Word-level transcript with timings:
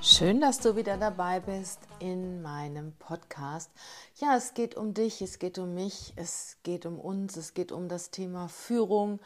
Schön, 0.00 0.40
dass 0.40 0.60
du 0.60 0.76
wieder 0.76 0.96
dabei 0.96 1.40
bist 1.40 1.80
in 1.98 2.40
meinem 2.40 2.92
Podcast. 3.00 3.68
Ja, 4.14 4.36
es 4.36 4.54
geht 4.54 4.76
um 4.76 4.94
dich, 4.94 5.20
es 5.22 5.40
geht 5.40 5.58
um 5.58 5.74
mich, 5.74 6.12
es 6.14 6.56
geht 6.62 6.86
um 6.86 7.00
uns, 7.00 7.36
es 7.36 7.52
geht 7.52 7.72
um 7.72 7.88
das 7.88 8.12
Thema 8.12 8.46
Führung 8.48 9.18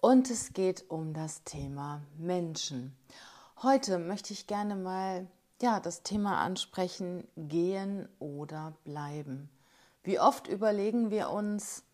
und 0.00 0.30
es 0.30 0.54
geht 0.54 0.86
um 0.88 1.12
das 1.12 1.44
Thema 1.44 2.00
Menschen. 2.16 2.96
Heute 3.62 3.98
möchte 3.98 4.32
ich 4.32 4.46
gerne 4.46 4.74
mal 4.74 5.26
ja, 5.60 5.80
das 5.80 6.02
Thema 6.02 6.38
ansprechen, 6.38 7.28
gehen 7.36 8.08
oder 8.18 8.72
bleiben. 8.84 9.50
Wie 10.02 10.18
oft 10.18 10.48
überlegen 10.48 11.10
wir 11.10 11.28
uns, 11.28 11.84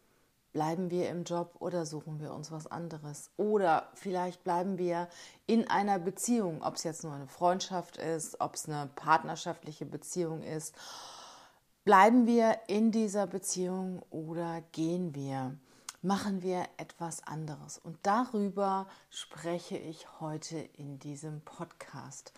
Bleiben 0.52 0.90
wir 0.90 1.08
im 1.08 1.24
Job 1.24 1.56
oder 1.60 1.86
suchen 1.86 2.20
wir 2.20 2.34
uns 2.34 2.52
was 2.52 2.66
anderes? 2.66 3.30
Oder 3.38 3.88
vielleicht 3.94 4.44
bleiben 4.44 4.76
wir 4.76 5.08
in 5.46 5.68
einer 5.68 5.98
Beziehung, 5.98 6.62
ob 6.62 6.74
es 6.74 6.84
jetzt 6.84 7.04
nur 7.04 7.14
eine 7.14 7.26
Freundschaft 7.26 7.96
ist, 7.96 8.40
ob 8.40 8.54
es 8.54 8.68
eine 8.68 8.90
partnerschaftliche 8.94 9.86
Beziehung 9.86 10.42
ist. 10.42 10.74
Bleiben 11.84 12.26
wir 12.26 12.58
in 12.68 12.92
dieser 12.92 13.26
Beziehung 13.26 14.02
oder 14.10 14.62
gehen 14.72 15.14
wir? 15.14 15.56
Machen 16.02 16.42
wir 16.42 16.66
etwas 16.76 17.26
anderes? 17.26 17.78
Und 17.78 17.96
darüber 18.02 18.86
spreche 19.08 19.78
ich 19.78 20.20
heute 20.20 20.58
in 20.58 20.98
diesem 20.98 21.40
Podcast. 21.40 22.32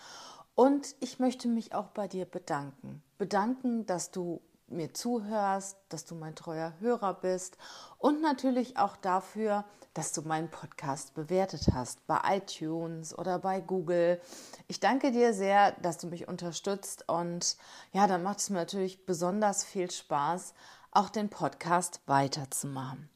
Und 0.54 0.94
ich 1.00 1.18
möchte 1.18 1.48
mich 1.48 1.74
auch 1.74 1.88
bei 1.88 2.06
dir 2.06 2.26
bedanken. 2.26 3.02
Bedanken, 3.18 3.86
dass 3.86 4.12
du 4.12 4.40
mir 4.68 4.94
zuhörst, 4.94 5.76
dass 5.88 6.04
du 6.04 6.14
mein 6.14 6.34
treuer 6.34 6.74
Hörer 6.80 7.14
bist 7.14 7.58
und 7.98 8.20
natürlich 8.20 8.76
auch 8.76 8.96
dafür, 8.96 9.64
dass 9.94 10.12
du 10.12 10.22
meinen 10.22 10.50
Podcast 10.50 11.14
bewertet 11.14 11.68
hast 11.72 12.06
bei 12.06 12.18
iTunes 12.36 13.16
oder 13.16 13.38
bei 13.38 13.60
Google. 13.60 14.20
Ich 14.66 14.80
danke 14.80 15.12
dir 15.12 15.32
sehr, 15.32 15.72
dass 15.82 15.98
du 15.98 16.08
mich 16.08 16.26
unterstützt 16.28 17.08
und 17.08 17.56
ja, 17.92 18.06
dann 18.06 18.22
macht 18.22 18.38
es 18.38 18.50
mir 18.50 18.56
natürlich 18.56 19.06
besonders 19.06 19.64
viel 19.64 19.90
Spaß, 19.90 20.54
auch 20.90 21.10
den 21.10 21.28
Podcast 21.28 22.00
weiterzumachen. 22.06 23.08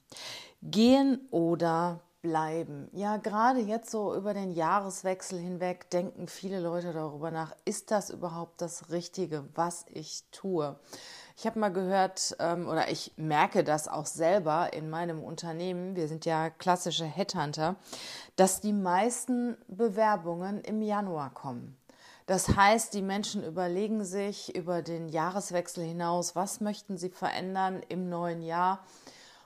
Gehen 0.63 1.29
oder 1.31 2.01
bleiben. 2.23 2.89
Ja, 2.93 3.17
gerade 3.17 3.61
jetzt 3.61 3.91
so 3.91 4.15
über 4.15 4.35
den 4.35 4.51
Jahreswechsel 4.53 5.39
hinweg 5.39 5.89
denken 5.91 6.27
viele 6.27 6.61
Leute 6.61 6.93
darüber 6.93 7.31
nach, 7.31 7.55
ist 7.65 7.91
das 7.91 8.11
überhaupt 8.11 8.61
das 8.61 8.91
Richtige, 8.91 9.49
was 9.55 9.87
ich 9.89 10.25
tue? 10.31 10.79
Ich 11.41 11.47
habe 11.47 11.61
mal 11.61 11.73
gehört 11.73 12.35
ähm, 12.41 12.67
oder 12.67 12.91
ich 12.91 13.13
merke 13.17 13.63
das 13.63 13.87
auch 13.87 14.07
selber 14.07 14.73
in 14.73 14.91
meinem 14.91 15.23
Unternehmen, 15.23 15.95
wir 15.95 16.09
sind 16.09 16.25
ja 16.25 16.51
klassische 16.51 17.05
Headhunter, 17.05 17.77
dass 18.35 18.61
die 18.61 18.73
meisten 18.73 19.57
Bewerbungen 19.69 20.61
im 20.63 20.83
Januar 20.83 21.31
kommen. 21.33 21.77
Das 22.27 22.57
heißt, 22.57 22.93
die 22.93 23.03
Menschen 23.03 23.45
überlegen 23.45 24.05
sich 24.05 24.57
über 24.57 24.83
den 24.83 25.09
Jahreswechsel 25.11 25.85
hinaus, 25.85 26.35
was 26.35 26.61
möchten 26.61 26.99
sie 26.99 27.09
verändern 27.09 27.83
im 27.89 28.09
neuen 28.09 28.43
Jahr. 28.43 28.85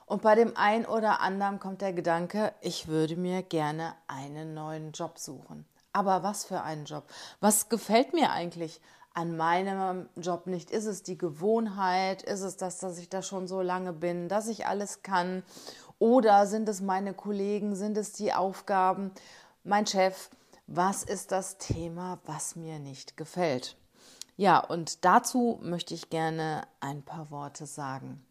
Und 0.07 0.23
bei 0.23 0.33
dem 0.33 0.57
einen 0.57 0.87
oder 0.87 1.21
anderen 1.21 1.59
kommt 1.59 1.81
der 1.81 1.93
Gedanke, 1.93 2.53
ich 2.61 2.87
würde 2.87 3.17
mir 3.17 3.43
gerne 3.43 3.93
einen 4.07 4.55
neuen 4.55 4.93
Job 4.93 5.19
suchen. 5.19 5.67
Aber 5.91 6.23
was 6.23 6.43
für 6.43 6.61
einen 6.61 6.85
Job? 6.85 7.03
Was 7.39 7.69
gefällt 7.69 8.13
mir 8.13 8.31
eigentlich 8.31 8.81
an 9.13 9.37
meinem 9.37 10.09
Job 10.15 10.47
nicht? 10.47 10.71
Ist 10.71 10.85
es 10.85 11.03
die 11.03 11.17
Gewohnheit? 11.17 12.23
Ist 12.23 12.41
es 12.41 12.57
das, 12.57 12.79
dass 12.79 12.97
ich 12.97 13.09
da 13.09 13.21
schon 13.21 13.47
so 13.47 13.61
lange 13.61 13.93
bin, 13.93 14.27
dass 14.27 14.47
ich 14.47 14.65
alles 14.65 15.03
kann? 15.03 15.43
Oder 15.99 16.47
sind 16.47 16.67
es 16.67 16.81
meine 16.81 17.13
Kollegen? 17.13 17.75
Sind 17.75 17.97
es 17.97 18.13
die 18.13 18.33
Aufgaben? 18.33 19.11
Mein 19.63 19.85
Chef? 19.85 20.29
Was 20.67 21.03
ist 21.03 21.31
das 21.31 21.57
Thema, 21.57 22.19
was 22.25 22.55
mir 22.55 22.79
nicht 22.79 23.17
gefällt? 23.17 23.75
Ja, 24.35 24.59
und 24.59 25.05
dazu 25.05 25.59
möchte 25.61 25.93
ich 25.93 26.09
gerne 26.09 26.63
ein 26.79 27.03
paar 27.03 27.29
Worte 27.29 27.65
sagen. 27.65 28.25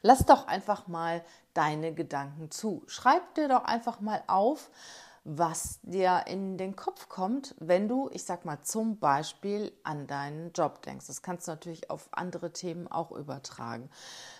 Lass 0.00 0.24
doch 0.24 0.46
einfach 0.46 0.88
mal 0.88 1.22
deine 1.54 1.92
Gedanken 1.92 2.50
zu. 2.50 2.82
Schreib 2.86 3.34
dir 3.34 3.48
doch 3.48 3.64
einfach 3.64 4.00
mal 4.00 4.22
auf, 4.26 4.70
was 5.24 5.78
dir 5.82 6.24
in 6.26 6.58
den 6.58 6.74
Kopf 6.74 7.08
kommt, 7.08 7.54
wenn 7.60 7.86
du, 7.86 8.10
ich 8.12 8.24
sag 8.24 8.44
mal, 8.44 8.60
zum 8.62 8.98
Beispiel 8.98 9.72
an 9.84 10.08
deinen 10.08 10.52
Job 10.52 10.82
denkst. 10.82 11.06
Das 11.06 11.22
kannst 11.22 11.46
du 11.46 11.52
natürlich 11.52 11.90
auf 11.90 12.08
andere 12.10 12.52
Themen 12.52 12.88
auch 12.88 13.12
übertragen. 13.12 13.88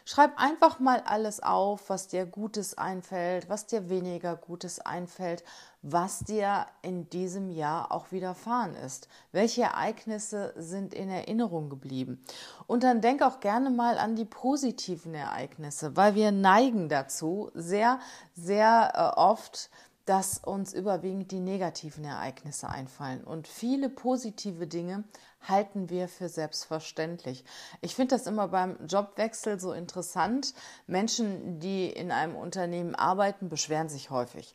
Schreib 0.04 0.32
einfach 0.36 0.80
mal 0.80 1.00
alles 1.06 1.40
auf, 1.40 1.88
was 1.88 2.08
dir 2.08 2.26
Gutes 2.26 2.76
einfällt, 2.76 3.48
was 3.48 3.66
dir 3.66 3.88
weniger 3.88 4.34
Gutes 4.34 4.80
einfällt, 4.80 5.44
was 5.82 6.20
dir 6.20 6.66
in 6.82 7.08
diesem 7.10 7.50
Jahr 7.50 7.92
auch 7.92 8.10
widerfahren 8.10 8.74
ist. 8.74 9.08
Welche 9.30 9.62
Ereignisse 9.62 10.52
sind 10.56 10.94
in 10.94 11.08
Erinnerung 11.08 11.70
geblieben? 11.70 12.24
Und 12.66 12.82
dann 12.82 13.00
denk 13.00 13.22
auch 13.22 13.38
gerne 13.38 13.70
mal 13.70 13.98
an 13.98 14.16
die 14.16 14.24
positiven 14.24 15.14
Ereignisse, 15.14 15.96
weil 15.96 16.16
wir 16.16 16.32
neigen 16.32 16.88
dazu, 16.88 17.52
sehr, 17.54 18.00
sehr 18.34 18.92
äh, 18.94 19.18
oft 19.18 19.70
dass 20.04 20.38
uns 20.38 20.72
überwiegend 20.72 21.30
die 21.30 21.40
negativen 21.40 22.04
Ereignisse 22.04 22.68
einfallen. 22.68 23.22
Und 23.22 23.46
viele 23.46 23.88
positive 23.88 24.66
Dinge 24.66 25.04
halten 25.46 25.90
wir 25.90 26.08
für 26.08 26.28
selbstverständlich. 26.28 27.44
Ich 27.80 27.94
finde 27.94 28.16
das 28.16 28.26
immer 28.26 28.48
beim 28.48 28.76
Jobwechsel 28.86 29.60
so 29.60 29.72
interessant. 29.72 30.54
Menschen, 30.86 31.60
die 31.60 31.86
in 31.88 32.10
einem 32.10 32.36
Unternehmen 32.36 32.94
arbeiten, 32.94 33.48
beschweren 33.48 33.88
sich 33.88 34.10
häufig 34.10 34.54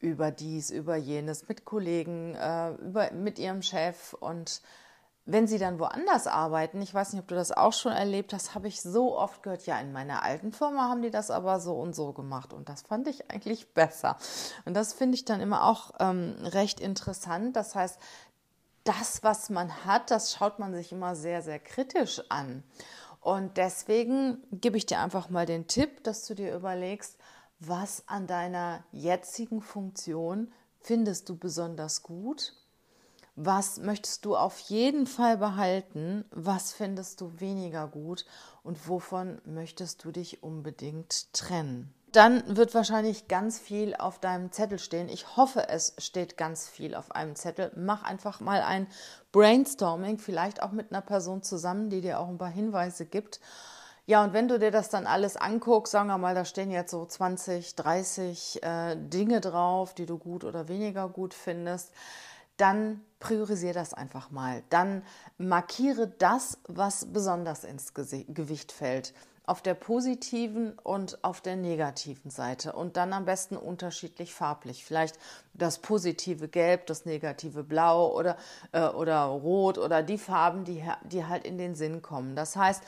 über 0.00 0.30
dies, 0.30 0.70
über 0.70 0.96
jenes, 0.96 1.48
mit 1.48 1.64
Kollegen, 1.64 2.34
äh, 2.34 2.72
über, 2.74 3.10
mit 3.12 3.38
ihrem 3.38 3.62
Chef 3.62 4.12
und 4.14 4.60
wenn 5.26 5.46
sie 5.46 5.58
dann 5.58 5.78
woanders 5.78 6.26
arbeiten, 6.26 6.82
ich 6.82 6.92
weiß 6.92 7.12
nicht, 7.12 7.22
ob 7.22 7.28
du 7.28 7.34
das 7.34 7.50
auch 7.50 7.72
schon 7.72 7.92
erlebt 7.92 8.34
hast, 8.34 8.54
habe 8.54 8.68
ich 8.68 8.82
so 8.82 9.16
oft 9.16 9.42
gehört, 9.42 9.64
ja, 9.64 9.78
in 9.80 9.92
meiner 9.92 10.22
alten 10.22 10.52
Firma 10.52 10.88
haben 10.88 11.00
die 11.00 11.10
das 11.10 11.30
aber 11.30 11.60
so 11.60 11.74
und 11.74 11.94
so 11.94 12.12
gemacht 12.12 12.52
und 12.52 12.68
das 12.68 12.82
fand 12.82 13.08
ich 13.08 13.30
eigentlich 13.30 13.72
besser. 13.72 14.18
Und 14.66 14.74
das 14.74 14.92
finde 14.92 15.14
ich 15.14 15.24
dann 15.24 15.40
immer 15.40 15.64
auch 15.64 15.92
ähm, 15.98 16.34
recht 16.42 16.78
interessant. 16.78 17.56
Das 17.56 17.74
heißt, 17.74 17.98
das, 18.84 19.22
was 19.22 19.48
man 19.48 19.86
hat, 19.86 20.10
das 20.10 20.34
schaut 20.34 20.58
man 20.58 20.74
sich 20.74 20.92
immer 20.92 21.16
sehr, 21.16 21.40
sehr 21.40 21.58
kritisch 21.58 22.20
an. 22.28 22.62
Und 23.20 23.56
deswegen 23.56 24.42
gebe 24.52 24.76
ich 24.76 24.84
dir 24.84 24.98
einfach 24.98 25.30
mal 25.30 25.46
den 25.46 25.66
Tipp, 25.66 26.04
dass 26.04 26.26
du 26.26 26.34
dir 26.34 26.54
überlegst, 26.54 27.16
was 27.60 28.06
an 28.08 28.26
deiner 28.26 28.84
jetzigen 28.92 29.62
Funktion 29.62 30.52
findest 30.80 31.30
du 31.30 31.36
besonders 31.38 32.02
gut 32.02 32.52
was 33.36 33.78
möchtest 33.78 34.24
du 34.24 34.36
auf 34.36 34.58
jeden 34.60 35.06
Fall 35.06 35.36
behalten? 35.36 36.24
Was 36.30 36.72
findest 36.72 37.20
du 37.20 37.40
weniger 37.40 37.88
gut? 37.88 38.24
Und 38.62 38.88
wovon 38.88 39.40
möchtest 39.44 40.04
du 40.04 40.12
dich 40.12 40.42
unbedingt 40.42 41.32
trennen? 41.32 41.92
Dann 42.12 42.56
wird 42.56 42.76
wahrscheinlich 42.76 43.26
ganz 43.26 43.58
viel 43.58 43.96
auf 43.96 44.20
deinem 44.20 44.52
Zettel 44.52 44.78
stehen. 44.78 45.08
Ich 45.08 45.36
hoffe, 45.36 45.68
es 45.68 45.94
steht 45.98 46.36
ganz 46.36 46.68
viel 46.68 46.94
auf 46.94 47.10
einem 47.10 47.34
Zettel. 47.34 47.72
Mach 47.74 48.04
einfach 48.04 48.38
mal 48.38 48.62
ein 48.62 48.86
Brainstorming, 49.32 50.18
vielleicht 50.18 50.62
auch 50.62 50.70
mit 50.70 50.92
einer 50.92 51.00
Person 51.00 51.42
zusammen, 51.42 51.90
die 51.90 52.02
dir 52.02 52.20
auch 52.20 52.28
ein 52.28 52.38
paar 52.38 52.52
Hinweise 52.52 53.04
gibt. 53.04 53.40
Ja, 54.06 54.22
und 54.22 54.32
wenn 54.32 54.46
du 54.46 54.60
dir 54.60 54.70
das 54.70 54.90
dann 54.90 55.08
alles 55.08 55.36
anguckst, 55.36 55.90
sagen 55.90 56.06
wir 56.06 56.18
mal, 56.18 56.36
da 56.36 56.44
stehen 56.44 56.70
jetzt 56.70 56.92
so 56.92 57.04
20, 57.04 57.74
30 57.74 58.62
äh, 58.62 58.96
Dinge 58.96 59.40
drauf, 59.40 59.92
die 59.92 60.06
du 60.06 60.18
gut 60.18 60.44
oder 60.44 60.68
weniger 60.68 61.08
gut 61.08 61.34
findest, 61.34 61.90
dann 62.56 63.00
priorisiere 63.20 63.74
das 63.74 63.94
einfach 63.94 64.30
mal. 64.30 64.62
Dann 64.70 65.02
markiere 65.38 66.06
das, 66.06 66.58
was 66.68 67.06
besonders 67.06 67.64
ins 67.64 67.94
Gewicht 67.94 68.72
fällt. 68.72 69.14
Auf 69.46 69.60
der 69.60 69.74
positiven 69.74 70.78
und 70.78 71.22
auf 71.22 71.42
der 71.42 71.56
negativen 71.56 72.30
Seite. 72.30 72.72
Und 72.72 72.96
dann 72.96 73.12
am 73.12 73.26
besten 73.26 73.58
unterschiedlich 73.58 74.32
farblich. 74.32 74.84
Vielleicht 74.84 75.18
das 75.52 75.80
positive 75.80 76.48
Gelb, 76.48 76.86
das 76.86 77.04
negative 77.04 77.62
Blau 77.62 78.10
oder, 78.16 78.38
äh, 78.72 78.86
oder 78.88 79.24
Rot 79.24 79.76
oder 79.76 80.02
die 80.02 80.16
Farben, 80.16 80.64
die, 80.64 80.82
die 81.02 81.26
halt 81.26 81.44
in 81.44 81.58
den 81.58 81.74
Sinn 81.74 82.00
kommen. 82.00 82.36
Das 82.36 82.56
heißt, 82.56 82.82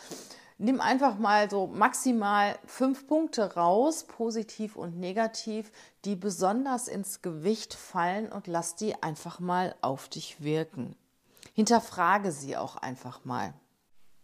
Nimm 0.58 0.80
einfach 0.80 1.18
mal 1.18 1.50
so 1.50 1.66
maximal 1.66 2.58
fünf 2.64 3.06
Punkte 3.06 3.54
raus, 3.54 4.04
positiv 4.04 4.74
und 4.76 4.98
negativ, 4.98 5.70
die 6.06 6.16
besonders 6.16 6.88
ins 6.88 7.20
Gewicht 7.20 7.74
fallen 7.74 8.32
und 8.32 8.46
lass 8.46 8.74
die 8.74 9.02
einfach 9.02 9.38
mal 9.38 9.74
auf 9.82 10.08
dich 10.08 10.42
wirken. 10.42 10.96
Hinterfrage 11.52 12.32
sie 12.32 12.56
auch 12.56 12.76
einfach 12.76 13.24
mal. 13.24 13.52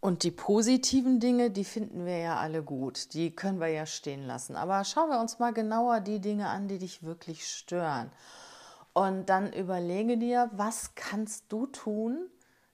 Und 0.00 0.24
die 0.24 0.30
positiven 0.30 1.20
Dinge, 1.20 1.50
die 1.50 1.64
finden 1.64 2.06
wir 2.06 2.18
ja 2.18 2.36
alle 2.38 2.62
gut, 2.62 3.14
die 3.14 3.30
können 3.30 3.60
wir 3.60 3.68
ja 3.68 3.86
stehen 3.86 4.26
lassen. 4.26 4.56
Aber 4.56 4.82
schauen 4.84 5.10
wir 5.10 5.20
uns 5.20 5.38
mal 5.38 5.52
genauer 5.52 6.00
die 6.00 6.18
Dinge 6.18 6.48
an, 6.48 6.66
die 6.66 6.78
dich 6.78 7.02
wirklich 7.02 7.46
stören. 7.46 8.10
Und 8.94 9.26
dann 9.26 9.52
überlege 9.52 10.18
dir, 10.18 10.50
was 10.52 10.94
kannst 10.94 11.44
du 11.52 11.66
tun, 11.66 12.26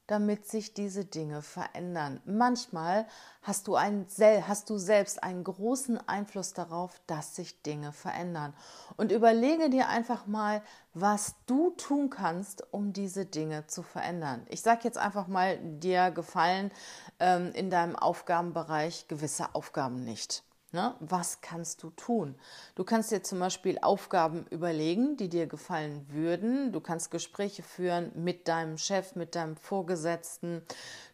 damit 0.09 0.47
sich 0.47 0.75
diese 0.75 1.05
Dinge 1.05 1.43
verändern. 1.43 2.21
Manchmal 2.25 3.07
hast 3.43 3.69
du, 3.69 3.77
ein, 3.77 4.07
hast 4.49 4.71
du 4.71 4.79
selbst 4.79 5.23
einen 5.23 5.45
großen 5.45 5.99
Einfluss 6.09 6.55
darauf, 6.55 7.01
dass 7.07 7.37
sich 7.37 7.63
Dinge 7.63 7.93
verändern. 7.93 8.55
Und 8.97 9.13
überlege 9.13 9.71
dir 9.71 9.89
einfach 9.89 10.27
mal, 10.27 10.63
was 10.95 11.35
du 11.47 11.71
tun 11.71 12.11
kannst, 12.11 12.65
um 12.73 12.93
diese 12.93 13.27
Dinge 13.27 13.67
zu 13.67 13.83
verändern. 13.83 14.45
Ich 14.49 14.63
sage 14.63 14.81
jetzt 14.85 14.99
einfach 14.99 15.29
mal, 15.29 15.59
dir 15.59 16.11
gefallen 16.11 16.73
ähm, 17.21 17.53
in 17.53 17.71
deinem 17.71 17.95
Aufgabenbereich 17.95 19.09
gewisse 19.09 19.55
Aufgaben 19.55 20.05
nicht. 20.05 20.43
Ne? 20.71 20.95
Was 21.01 21.41
kannst 21.41 21.83
du 21.83 21.89
tun? 21.89 22.35
Du 22.75 22.85
kannst 22.85 23.11
dir 23.11 23.23
zum 23.23 23.39
Beispiel 23.39 23.79
Aufgaben 23.81 24.45
überlegen, 24.51 25.17
die 25.17 25.31
dir 25.31 25.47
gefallen 25.47 26.05
würden. 26.11 26.73
Du 26.73 26.81
kannst 26.81 27.11
Gespräche 27.11 27.63
führen 27.63 28.13
mit 28.15 28.49
deinem 28.49 28.77
Chef, 28.77 29.17
mit 29.17 29.35
deinem 29.35 29.57
Vorgesetzten. 29.57 30.61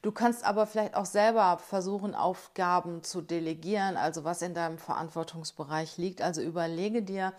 Du 0.02 0.10
kannst 0.10 0.44
aber 0.44 0.66
vielleicht 0.66 0.96
auch 0.96 1.06
selber 1.06 1.58
versuchen, 1.58 2.16
Aufgaben 2.16 3.04
zu 3.04 3.22
delegieren, 3.22 3.96
also 3.96 4.24
was 4.24 4.42
in 4.42 4.54
deinem 4.54 4.78
Verantwortungsbereich 4.78 5.98
liegt. 5.98 6.20
Also 6.20 6.42
überlege 6.42 7.02
dir, 7.02 7.32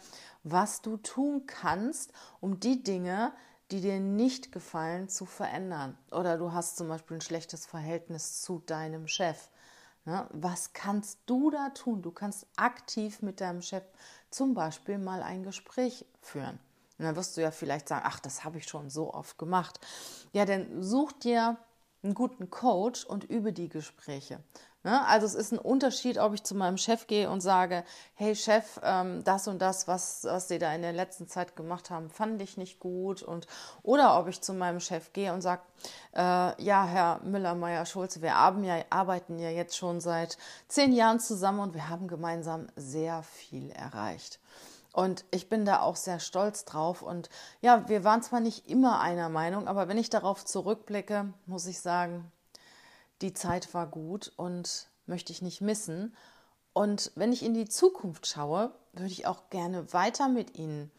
was 0.43 0.81
du 0.81 0.95
tun 0.95 1.45
kannst, 1.47 2.13
um 2.39 2.61
die 2.61 2.81
Dinge, 2.81 3.33
die 3.71 3.81
dir 3.81 3.99
nicht 3.99 4.53
gefallen, 4.53 5.09
zu 5.09 5.25
verändern. 5.25 5.97
Oder 6.11 6.37
du 6.37 6.53
hast 6.53 6.77
zum 6.77 6.87
Beispiel 6.87 7.17
ein 7.17 7.21
schlechtes 7.21 7.65
Verhältnis 7.65 8.41
zu 8.41 8.59
deinem 8.59 9.09
Chef 9.09 9.49
Ne? 10.05 10.27
Was 10.31 10.73
kannst 10.73 11.19
du 11.25 11.49
da 11.49 11.69
tun? 11.69 12.01
Du 12.01 12.11
kannst 12.11 12.47
aktiv 12.55 13.21
mit 13.21 13.41
deinem 13.41 13.61
Chef 13.61 13.83
zum 14.29 14.53
Beispiel 14.53 14.97
mal 14.97 15.23
ein 15.23 15.43
Gespräch 15.43 16.05
führen. 16.21 16.59
Und 16.97 17.05
dann 17.05 17.15
wirst 17.15 17.35
du 17.35 17.41
ja 17.41 17.51
vielleicht 17.51 17.89
sagen, 17.89 18.05
ach, 18.05 18.19
das 18.19 18.43
habe 18.43 18.57
ich 18.57 18.67
schon 18.67 18.89
so 18.89 19.13
oft 19.13 19.37
gemacht. 19.37 19.79
Ja, 20.31 20.45
dann 20.45 20.81
such 20.81 21.11
dir 21.13 21.57
einen 22.03 22.13
guten 22.13 22.49
Coach 22.49 23.03
und 23.03 23.23
übe 23.25 23.51
die 23.51 23.67
Gespräche. 23.67 24.39
Ne? 24.85 25.03
Also 25.07 25.25
es 25.25 25.33
ist 25.33 25.51
ein 25.51 25.57
Unterschied, 25.57 26.19
ob 26.19 26.35
ich 26.35 26.43
zu 26.43 26.53
meinem 26.53 26.77
Chef 26.77 27.07
gehe 27.07 27.27
und 27.27 27.41
sage, 27.41 27.83
hey 28.13 28.35
Chef, 28.35 28.79
ähm, 28.83 29.23
das 29.23 29.47
und 29.47 29.59
das, 29.59 29.87
was, 29.87 30.25
was 30.25 30.47
Sie 30.47 30.59
da 30.59 30.71
in 30.75 30.83
der 30.83 30.93
letzten 30.93 31.27
Zeit 31.27 31.55
gemacht 31.55 31.89
haben, 31.89 32.11
fand 32.11 32.39
ich 32.39 32.55
nicht 32.55 32.79
gut. 32.79 33.23
Und, 33.23 33.47
oder 33.81 34.19
ob 34.19 34.27
ich 34.27 34.41
zu 34.41 34.53
meinem 34.53 34.79
Chef 34.79 35.11
gehe 35.11 35.33
und 35.33 35.41
sage, 35.41 35.63
äh, 36.13 36.63
ja, 36.63 36.85
Herr 36.85 37.19
Müller-Meyer-Schulze, 37.23 38.21
wir 38.21 38.35
haben 38.35 38.63
ja, 38.63 38.75
arbeiten 38.91 39.39
ja 39.39 39.49
jetzt 39.49 39.75
schon 39.75 40.01
seit 40.01 40.37
zehn 40.67 40.93
Jahren 40.93 41.19
zusammen 41.19 41.61
und 41.61 41.73
wir 41.73 41.89
haben 41.89 42.07
gemeinsam 42.07 42.67
sehr 42.75 43.23
viel 43.23 43.71
erreicht. 43.71 44.39
Und 44.93 45.25
ich 45.31 45.49
bin 45.49 45.65
da 45.65 45.81
auch 45.81 45.95
sehr 45.95 46.19
stolz 46.19 46.63
drauf. 46.63 47.01
Und 47.01 47.29
ja, 47.59 47.89
wir 47.89 48.03
waren 48.03 48.21
zwar 48.21 48.39
nicht 48.39 48.69
immer 48.69 48.99
einer 48.99 49.29
Meinung, 49.29 49.67
aber 49.67 49.87
wenn 49.87 49.97
ich 49.97 50.11
darauf 50.11 50.45
zurückblicke, 50.45 51.33
muss 51.47 51.65
ich 51.65 51.81
sagen, 51.81 52.31
die 53.21 53.33
Zeit 53.33 53.73
war 53.73 53.87
gut 53.87 54.31
und 54.37 54.89
möchte 55.05 55.31
ich 55.31 55.41
nicht 55.41 55.61
missen. 55.61 56.15
Und 56.73 57.11
wenn 57.15 57.31
ich 57.31 57.43
in 57.43 57.53
die 57.53 57.69
Zukunft 57.69 58.27
schaue, 58.27 58.73
würde 58.93 59.11
ich 59.11 59.27
auch 59.27 59.49
gerne 59.49 59.93
weiter 59.93 60.27
mit 60.27 60.57
Ihnen 60.57 60.91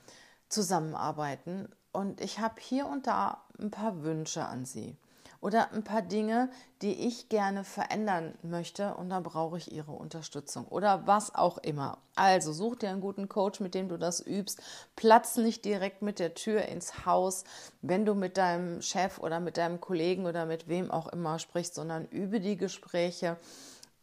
zusammenarbeiten. 0.48 1.68
Und 1.92 2.20
ich 2.20 2.38
habe 2.38 2.60
hier 2.60 2.86
und 2.86 3.06
da 3.06 3.42
ein 3.58 3.70
paar 3.70 4.02
Wünsche 4.02 4.44
an 4.44 4.64
Sie 4.64 4.96
oder 5.40 5.72
ein 5.72 5.84
paar 5.84 6.02
Dinge, 6.02 6.50
die 6.82 7.06
ich 7.06 7.28
gerne 7.28 7.64
verändern 7.64 8.34
möchte 8.42 8.94
und 8.94 9.10
da 9.10 9.20
brauche 9.20 9.58
ich 9.58 9.72
Ihre 9.72 9.92
Unterstützung 9.92 10.66
oder 10.66 11.06
was 11.06 11.34
auch 11.34 11.58
immer. 11.58 11.98
Also 12.14 12.52
such 12.52 12.76
dir 12.76 12.90
einen 12.90 13.00
guten 13.00 13.28
Coach, 13.28 13.60
mit 13.60 13.74
dem 13.74 13.88
du 13.88 13.98
das 13.98 14.20
übst. 14.20 14.60
Platz 14.94 15.36
nicht 15.36 15.64
direkt 15.64 16.02
mit 16.02 16.18
der 16.18 16.34
Tür 16.34 16.62
ins 16.62 17.06
Haus, 17.06 17.44
wenn 17.82 18.04
du 18.04 18.14
mit 18.14 18.36
deinem 18.36 18.82
Chef 18.82 19.18
oder 19.18 19.40
mit 19.40 19.56
deinem 19.56 19.80
Kollegen 19.80 20.26
oder 20.26 20.46
mit 20.46 20.68
wem 20.68 20.90
auch 20.90 21.08
immer 21.08 21.38
sprichst, 21.38 21.74
sondern 21.74 22.06
übe 22.06 22.40
die 22.40 22.56
Gespräche 22.56 23.36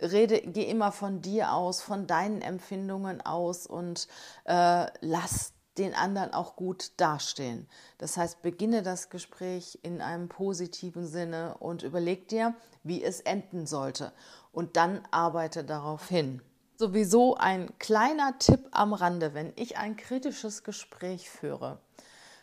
rede, 0.02 0.42
geh 0.42 0.64
immer 0.64 0.92
von 0.92 1.22
dir 1.22 1.54
aus, 1.54 1.82
von 1.82 2.08
deinen 2.08 2.42
Empfindungen 2.42 3.22
aus 3.22 3.68
und 3.68 4.08
äh, 4.46 4.86
lass 5.02 5.54
den 5.78 5.94
anderen 5.94 6.34
auch 6.34 6.56
gut 6.56 6.92
dastehen. 6.98 7.68
Das 7.98 8.18
heißt, 8.18 8.42
beginne 8.42 8.84
das 8.84 9.10
Gespräch 9.10 9.80
in 9.82 10.02
einem 10.02 10.30
positiven 10.30 11.08
Sinne 11.08 11.56
und 11.60 11.84
überleg 11.84 12.28
dir, 12.28 12.56
wie 12.84 13.04
es 13.04 13.22
enden 13.22 13.66
sollte. 13.66 14.14
Und 14.52 14.78
dann 14.78 15.02
arbeite 15.12 15.64
darauf 15.64 16.08
hin. 16.10 16.42
Sowieso 16.78 17.36
ein 17.36 17.70
kleiner 17.80 18.38
Tipp 18.40 18.68
am 18.72 18.94
Rande, 18.94 19.34
wenn 19.34 19.54
ich 19.56 19.78
ein 19.78 19.96
kritisches 19.96 20.64
Gespräch 20.64 21.30
führe, 21.30 21.80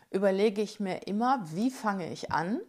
überlege 0.09 0.61
ich 0.61 0.79
mir 0.79 1.07
immer, 1.07 1.41
wie 1.51 1.69
fange 1.69 2.11
ich 2.11 2.31
an 2.31 2.61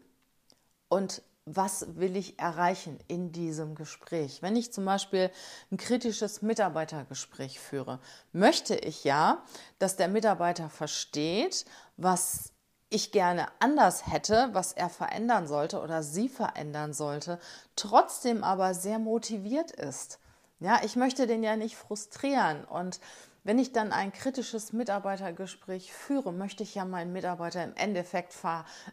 und 0.89 1.23
was 1.45 1.97
will 1.97 2.17
ich 2.17 2.39
erreichen 2.39 2.99
in 3.09 3.33
diesem 3.33 3.75
Gespräch? 3.75 4.43
Wenn 4.43 4.57
ich 4.57 4.73
zum 4.73 4.85
Beispiel 4.85 5.31
ein 5.71 5.77
kritisches 5.77 6.43
Mitarbeitergespräch 6.43 7.59
führe, 7.59 7.99
möchte 8.33 8.77
ich 8.77 9.05
ja, 9.05 9.43
dass 9.79 9.97
der 9.97 10.09
Mitarbeiter 10.09 10.71
versteht, 10.71 11.65
was 11.97 12.53
ich 12.91 13.11
gerne 13.11 13.47
anders 13.59 14.07
hätte, 14.07 14.51
was 14.53 14.73
er 14.73 14.91
verändern 14.91 15.47
sollte 15.47 15.81
oder 15.81 16.03
sie 16.03 16.29
verändern 16.29 16.93
sollte, 16.93 17.41
trotzdem 17.75 18.45
aber 18.45 18.75
sehr 18.75 18.99
motiviert 18.99 19.71
ist. 19.71 20.21
Ja, 20.61 20.81
ich 20.85 20.95
möchte 20.95 21.27
den 21.27 21.43
ja 21.43 21.57
nicht 21.57 21.77
frustrieren 21.77 22.65
und 22.65 23.01
wenn 23.45 23.59
ich 23.59 23.73
dann 23.73 23.93
ein 23.93 24.13
kritisches 24.13 24.73
Mitarbeitergespräch 24.73 25.93
führe, 25.93 26.33
möchte 26.33 26.63
ich 26.63 26.75
ja 26.75 26.85
meinen 26.85 27.13
Mitarbeiter 27.13 27.65
im 27.65 27.75
Endeffekt 27.75 28.35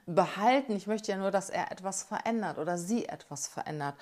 behalten. 0.05 0.75
Ich 0.75 0.87
möchte 0.87 1.11
ja 1.11 1.17
nur, 1.17 1.31
dass 1.31 1.49
er 1.49 1.71
etwas 1.71 2.03
verändert 2.03 2.57
oder 2.57 2.77
sie 2.77 3.07
etwas 3.07 3.47
verändert. 3.47 3.95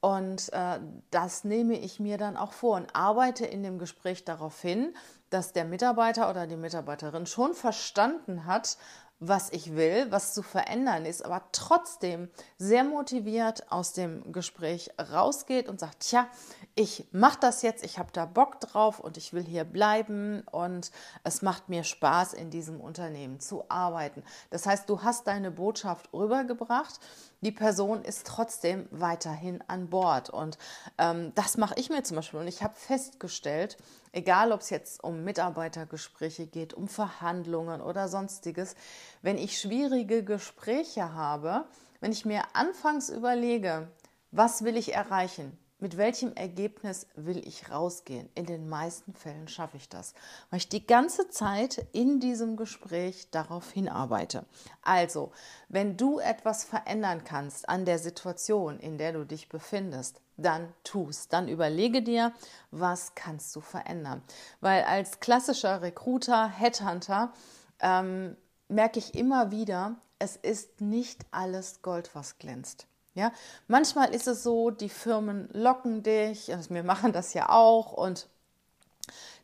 Und 0.00 0.52
äh, 0.52 0.78
das 1.10 1.42
nehme 1.42 1.76
ich 1.78 1.98
mir 1.98 2.18
dann 2.18 2.36
auch 2.36 2.52
vor 2.52 2.76
und 2.76 2.94
arbeite 2.94 3.46
in 3.46 3.62
dem 3.64 3.78
Gespräch 3.78 4.24
darauf 4.24 4.60
hin, 4.60 4.94
dass 5.30 5.52
der 5.52 5.64
Mitarbeiter 5.64 6.30
oder 6.30 6.46
die 6.46 6.56
Mitarbeiterin 6.56 7.26
schon 7.26 7.54
verstanden 7.54 8.46
hat, 8.46 8.78
was 9.20 9.50
ich 9.50 9.74
will, 9.74 10.06
was 10.10 10.32
zu 10.32 10.42
verändern 10.42 11.04
ist, 11.04 11.24
aber 11.24 11.42
trotzdem 11.50 12.30
sehr 12.56 12.84
motiviert 12.84 13.70
aus 13.70 13.92
dem 13.92 14.32
Gespräch 14.32 14.90
rausgeht 15.12 15.68
und 15.68 15.80
sagt, 15.80 16.08
tja, 16.08 16.28
ich 16.76 17.08
mache 17.10 17.38
das 17.40 17.62
jetzt, 17.62 17.84
ich 17.84 17.98
habe 17.98 18.10
da 18.12 18.26
Bock 18.26 18.60
drauf 18.60 19.00
und 19.00 19.16
ich 19.16 19.32
will 19.32 19.44
hier 19.44 19.64
bleiben 19.64 20.42
und 20.52 20.92
es 21.24 21.42
macht 21.42 21.68
mir 21.68 21.82
Spaß, 21.82 22.32
in 22.32 22.50
diesem 22.50 22.80
Unternehmen 22.80 23.40
zu 23.40 23.64
arbeiten. 23.68 24.22
Das 24.50 24.66
heißt, 24.66 24.88
du 24.88 25.02
hast 25.02 25.26
deine 25.26 25.50
Botschaft 25.50 26.12
rübergebracht, 26.12 27.00
die 27.40 27.52
Person 27.52 28.02
ist 28.02 28.26
trotzdem 28.26 28.88
weiterhin 28.90 29.62
an 29.68 29.88
Bord. 29.88 30.30
Und 30.30 30.58
ähm, 30.98 31.32
das 31.34 31.56
mache 31.56 31.74
ich 31.76 31.90
mir 31.90 32.02
zum 32.02 32.16
Beispiel. 32.16 32.40
Und 32.40 32.48
ich 32.48 32.62
habe 32.62 32.74
festgestellt, 32.74 33.76
egal 34.12 34.52
ob 34.52 34.60
es 34.60 34.70
jetzt 34.70 35.02
um 35.04 35.24
Mitarbeitergespräche 35.24 36.46
geht, 36.46 36.74
um 36.74 36.88
Verhandlungen 36.88 37.80
oder 37.80 38.08
sonstiges, 38.08 38.74
wenn 39.22 39.38
ich 39.38 39.60
schwierige 39.60 40.24
Gespräche 40.24 41.14
habe, 41.14 41.66
wenn 42.00 42.12
ich 42.12 42.24
mir 42.24 42.42
anfangs 42.54 43.08
überlege, 43.08 43.88
was 44.30 44.64
will 44.64 44.76
ich 44.76 44.94
erreichen, 44.94 45.58
mit 45.80 45.96
welchem 45.96 46.32
Ergebnis 46.34 47.06
will 47.14 47.46
ich 47.46 47.70
rausgehen? 47.70 48.28
In 48.34 48.46
den 48.46 48.68
meisten 48.68 49.14
Fällen 49.14 49.48
schaffe 49.48 49.76
ich 49.76 49.88
das, 49.88 50.14
weil 50.50 50.58
ich 50.58 50.68
die 50.68 50.86
ganze 50.86 51.28
Zeit 51.30 51.86
in 51.92 52.20
diesem 52.20 52.56
Gespräch 52.56 53.30
darauf 53.30 53.70
hinarbeite. 53.70 54.44
Also, 54.82 55.32
wenn 55.68 55.96
du 55.96 56.18
etwas 56.18 56.64
verändern 56.64 57.22
kannst 57.24 57.68
an 57.68 57.84
der 57.84 57.98
Situation, 57.98 58.80
in 58.80 58.98
der 58.98 59.12
du 59.12 59.24
dich 59.24 59.48
befindest, 59.48 60.20
dann 60.36 60.72
tust. 60.84 61.32
Dann 61.32 61.48
überlege 61.48 62.02
dir, 62.02 62.32
was 62.70 63.14
kannst 63.14 63.54
du 63.54 63.60
verändern. 63.60 64.22
Weil 64.60 64.84
als 64.84 65.20
klassischer 65.20 65.82
Recruiter, 65.82 66.48
Headhunter, 66.48 67.32
ähm, 67.80 68.36
merke 68.68 68.98
ich 68.98 69.14
immer 69.14 69.50
wieder, 69.50 69.96
es 70.18 70.36
ist 70.36 70.80
nicht 70.80 71.26
alles 71.30 71.82
Gold, 71.82 72.10
was 72.14 72.38
glänzt. 72.38 72.86
Ja, 73.18 73.32
manchmal 73.66 74.14
ist 74.14 74.28
es 74.28 74.44
so, 74.44 74.70
die 74.70 74.88
Firmen 74.88 75.48
locken 75.52 76.04
dich, 76.04 76.54
also 76.54 76.72
wir 76.72 76.84
machen 76.84 77.12
das 77.12 77.34
ja 77.34 77.48
auch 77.48 77.92
und 77.92 78.28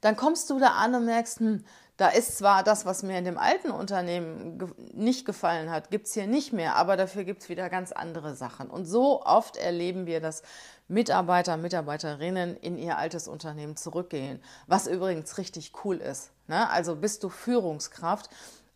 dann 0.00 0.14
kommst 0.14 0.48
du 0.48 0.60
da 0.60 0.74
an 0.74 0.94
und 0.94 1.06
merkst, 1.06 1.40
hm, 1.40 1.64
da 1.96 2.06
ist 2.08 2.38
zwar 2.38 2.62
das, 2.62 2.86
was 2.86 3.02
mir 3.02 3.18
in 3.18 3.24
dem 3.24 3.36
alten 3.36 3.72
Unternehmen 3.72 4.60
ge 4.60 4.68
nicht 4.92 5.26
gefallen 5.26 5.72
hat, 5.72 5.90
gibt 5.90 6.06
es 6.06 6.14
hier 6.14 6.28
nicht 6.28 6.52
mehr, 6.52 6.76
aber 6.76 6.96
dafür 6.96 7.24
gibt 7.24 7.42
es 7.42 7.48
wieder 7.48 7.68
ganz 7.68 7.90
andere 7.90 8.36
Sachen. 8.36 8.70
Und 8.70 8.84
so 8.84 9.24
oft 9.24 9.56
erleben 9.56 10.06
wir, 10.06 10.20
dass 10.20 10.42
Mitarbeiter, 10.86 11.56
Mitarbeiterinnen 11.56 12.56
in 12.56 12.78
ihr 12.78 12.96
altes 12.96 13.26
Unternehmen 13.26 13.74
zurückgehen, 13.74 14.40
was 14.68 14.86
übrigens 14.86 15.36
richtig 15.36 15.72
cool 15.84 15.96
ist. 15.96 16.30
Ne? 16.46 16.70
Also 16.70 16.94
bist 16.94 17.24
du 17.24 17.28
Führungskraft, 17.28 18.30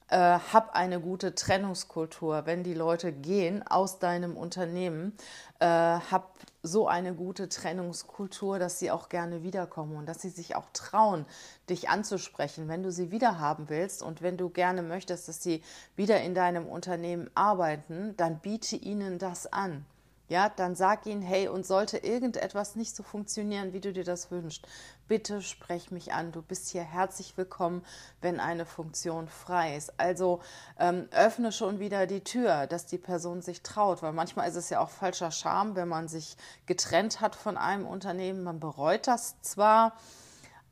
äh, 0.08 0.16
hab 0.16 0.74
eine 0.74 1.00
gute 1.00 1.34
Trennungskultur, 1.34 2.46
wenn 2.46 2.62
die 2.62 2.74
Leute 2.74 3.12
gehen 3.12 3.66
aus 3.66 3.98
deinem 3.98 4.36
Unternehmen, 4.36 5.16
äh, 5.60 5.66
hab 5.66 6.34
so 6.62 6.88
eine 6.88 7.14
gute 7.14 7.48
Trennungskultur, 7.48 8.58
dass 8.58 8.78
sie 8.78 8.90
auch 8.90 9.08
gerne 9.08 9.42
wiederkommen 9.42 9.96
und 9.96 10.06
dass 10.06 10.20
sie 10.20 10.30
sich 10.30 10.56
auch 10.56 10.66
trauen, 10.72 11.24
dich 11.70 11.88
anzusprechen, 11.88 12.68
wenn 12.68 12.82
du 12.82 12.90
sie 12.90 13.10
wieder 13.10 13.38
haben 13.38 13.68
willst. 13.68 14.02
Und 14.02 14.22
wenn 14.22 14.36
du 14.36 14.48
gerne 14.50 14.82
möchtest, 14.82 15.28
dass 15.28 15.42
sie 15.42 15.62
wieder 15.94 16.20
in 16.20 16.34
deinem 16.34 16.66
Unternehmen 16.66 17.30
arbeiten, 17.34 18.14
dann 18.16 18.38
biete 18.40 18.76
ihnen 18.76 19.18
das 19.18 19.52
an 19.52 19.84
ja, 20.28 20.50
dann 20.50 20.74
sag 20.74 21.06
ihnen, 21.06 21.22
hey, 21.22 21.48
und 21.48 21.66
sollte 21.66 21.98
irgendetwas 21.98 22.76
nicht 22.76 22.94
so 22.94 23.02
funktionieren, 23.02 23.72
wie 23.72 23.80
du 23.80 23.92
dir 23.92 24.04
das 24.04 24.30
wünschst, 24.30 24.66
bitte 25.08 25.40
sprech 25.40 25.90
mich 25.90 26.12
an. 26.12 26.32
Du 26.32 26.42
bist 26.42 26.68
hier 26.68 26.82
herzlich 26.82 27.36
willkommen, 27.38 27.82
wenn 28.20 28.38
eine 28.38 28.66
Funktion 28.66 29.28
frei 29.28 29.74
ist. 29.74 29.98
Also 29.98 30.40
ähm, 30.78 31.08
öffne 31.12 31.50
schon 31.50 31.80
wieder 31.80 32.06
die 32.06 32.22
Tür, 32.22 32.66
dass 32.66 32.84
die 32.84 32.98
Person 32.98 33.40
sich 33.40 33.62
traut, 33.62 34.02
weil 34.02 34.12
manchmal 34.12 34.48
ist 34.48 34.56
es 34.56 34.68
ja 34.68 34.80
auch 34.80 34.90
falscher 34.90 35.30
Charme, 35.30 35.76
wenn 35.76 35.88
man 35.88 36.08
sich 36.08 36.36
getrennt 36.66 37.22
hat 37.22 37.34
von 37.34 37.56
einem 37.56 37.86
Unternehmen. 37.86 38.44
Man 38.44 38.60
bereut 38.60 39.06
das 39.06 39.40
zwar, 39.40 39.96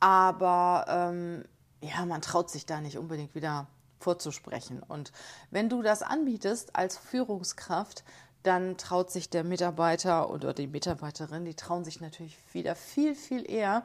aber 0.00 0.84
ähm, 0.88 1.44
ja, 1.80 2.04
man 2.04 2.20
traut 2.20 2.50
sich 2.50 2.66
da 2.66 2.82
nicht 2.82 2.98
unbedingt 2.98 3.34
wieder 3.34 3.66
vorzusprechen. 4.00 4.82
Und 4.82 5.12
wenn 5.50 5.68
du 5.68 5.82
das 5.82 6.02
anbietest 6.02 6.76
als 6.76 6.98
Führungskraft, 6.98 8.04
dann 8.47 8.76
traut 8.76 9.11
sich 9.11 9.29
der 9.29 9.45
Mitarbeiter 9.45 10.31
oder 10.31 10.55
die 10.55 10.67
Mitarbeiterin, 10.67 11.45
die 11.45 11.55
trauen 11.55 11.85
sich 11.85 12.00
natürlich 12.00 12.37
wieder 12.53 12.75
viel, 12.75 13.15
viel 13.15 13.50
eher 13.50 13.85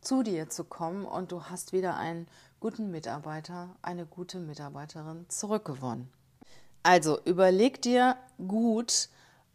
zu 0.00 0.22
dir 0.22 0.50
zu 0.50 0.64
kommen 0.64 1.04
und 1.04 1.32
du 1.32 1.44
hast 1.44 1.72
wieder 1.72 1.96
einen 1.96 2.26
guten 2.60 2.90
Mitarbeiter, 2.90 3.70
eine 3.80 4.04
gute 4.04 4.38
Mitarbeiterin 4.38 5.26
zurückgewonnen. 5.28 6.10
Also 6.82 7.20
überleg 7.24 7.80
dir 7.80 8.16
gut, 8.46 9.08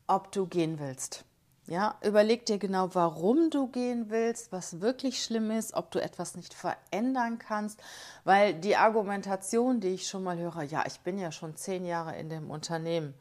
ob 0.08 0.32
du 0.32 0.48
gehen 0.48 0.80
willst. 0.80 1.26
Ja, 1.68 1.96
überleg 2.02 2.46
dir 2.46 2.58
genau, 2.60 2.96
warum 2.96 3.50
du 3.50 3.68
gehen 3.68 4.10
willst, 4.10 4.54
was 4.54 4.80
wirklich 4.80 5.22
schlimm 5.22 5.52
ist, 5.52 5.74
ob 5.74 5.92
du 5.92 6.02
etwas 6.02 6.36
nicht 6.36 6.54
verändern 6.54 7.40
kannst, 7.40 7.82
weil 8.24 8.54
die 8.54 8.78
Argumentation, 8.78 9.82
die 9.82 9.90
ich 9.90 10.08
schon 10.08 10.24
mal 10.24 10.38
höre, 10.38 10.64
ja, 10.64 10.86
ich 10.88 11.02
bin 11.02 11.18
ja 11.18 11.34
schon 11.34 11.58
zehn 11.58 11.84
Jahre 11.84 12.18
in 12.18 12.30
dem 12.30 12.50
Unternehmen, 12.50 13.14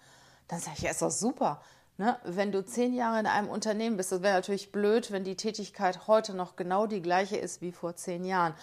dann 0.49 0.61
sage 0.61 0.77
ich, 0.77 0.83
ja, 0.83 0.91
ist 0.91 1.03
doch 1.03 1.11
super. 1.11 1.61
Ne? 1.99 2.17
Wenn 2.25 2.53
du 2.53 2.65
zehn 2.65 2.95
Jahre 2.95 3.19
in 3.21 3.27
einem 3.27 3.49
Unternehmen 3.49 3.97
bist, 3.97 4.13
das 4.13 4.23
wäre 4.23 4.35
natürlich 4.35 4.71
blöd, 4.71 5.11
wenn 5.13 5.25
die 5.25 5.37
Tätigkeit 5.37 6.07
heute 6.07 6.35
noch 6.35 6.57
genau 6.57 6.87
die 6.87 7.01
gleiche 7.01 7.37
ist 7.37 7.63
wie 7.63 7.73
vor 7.73 7.97
zehn 7.97 8.25
Jahren. 8.25 8.55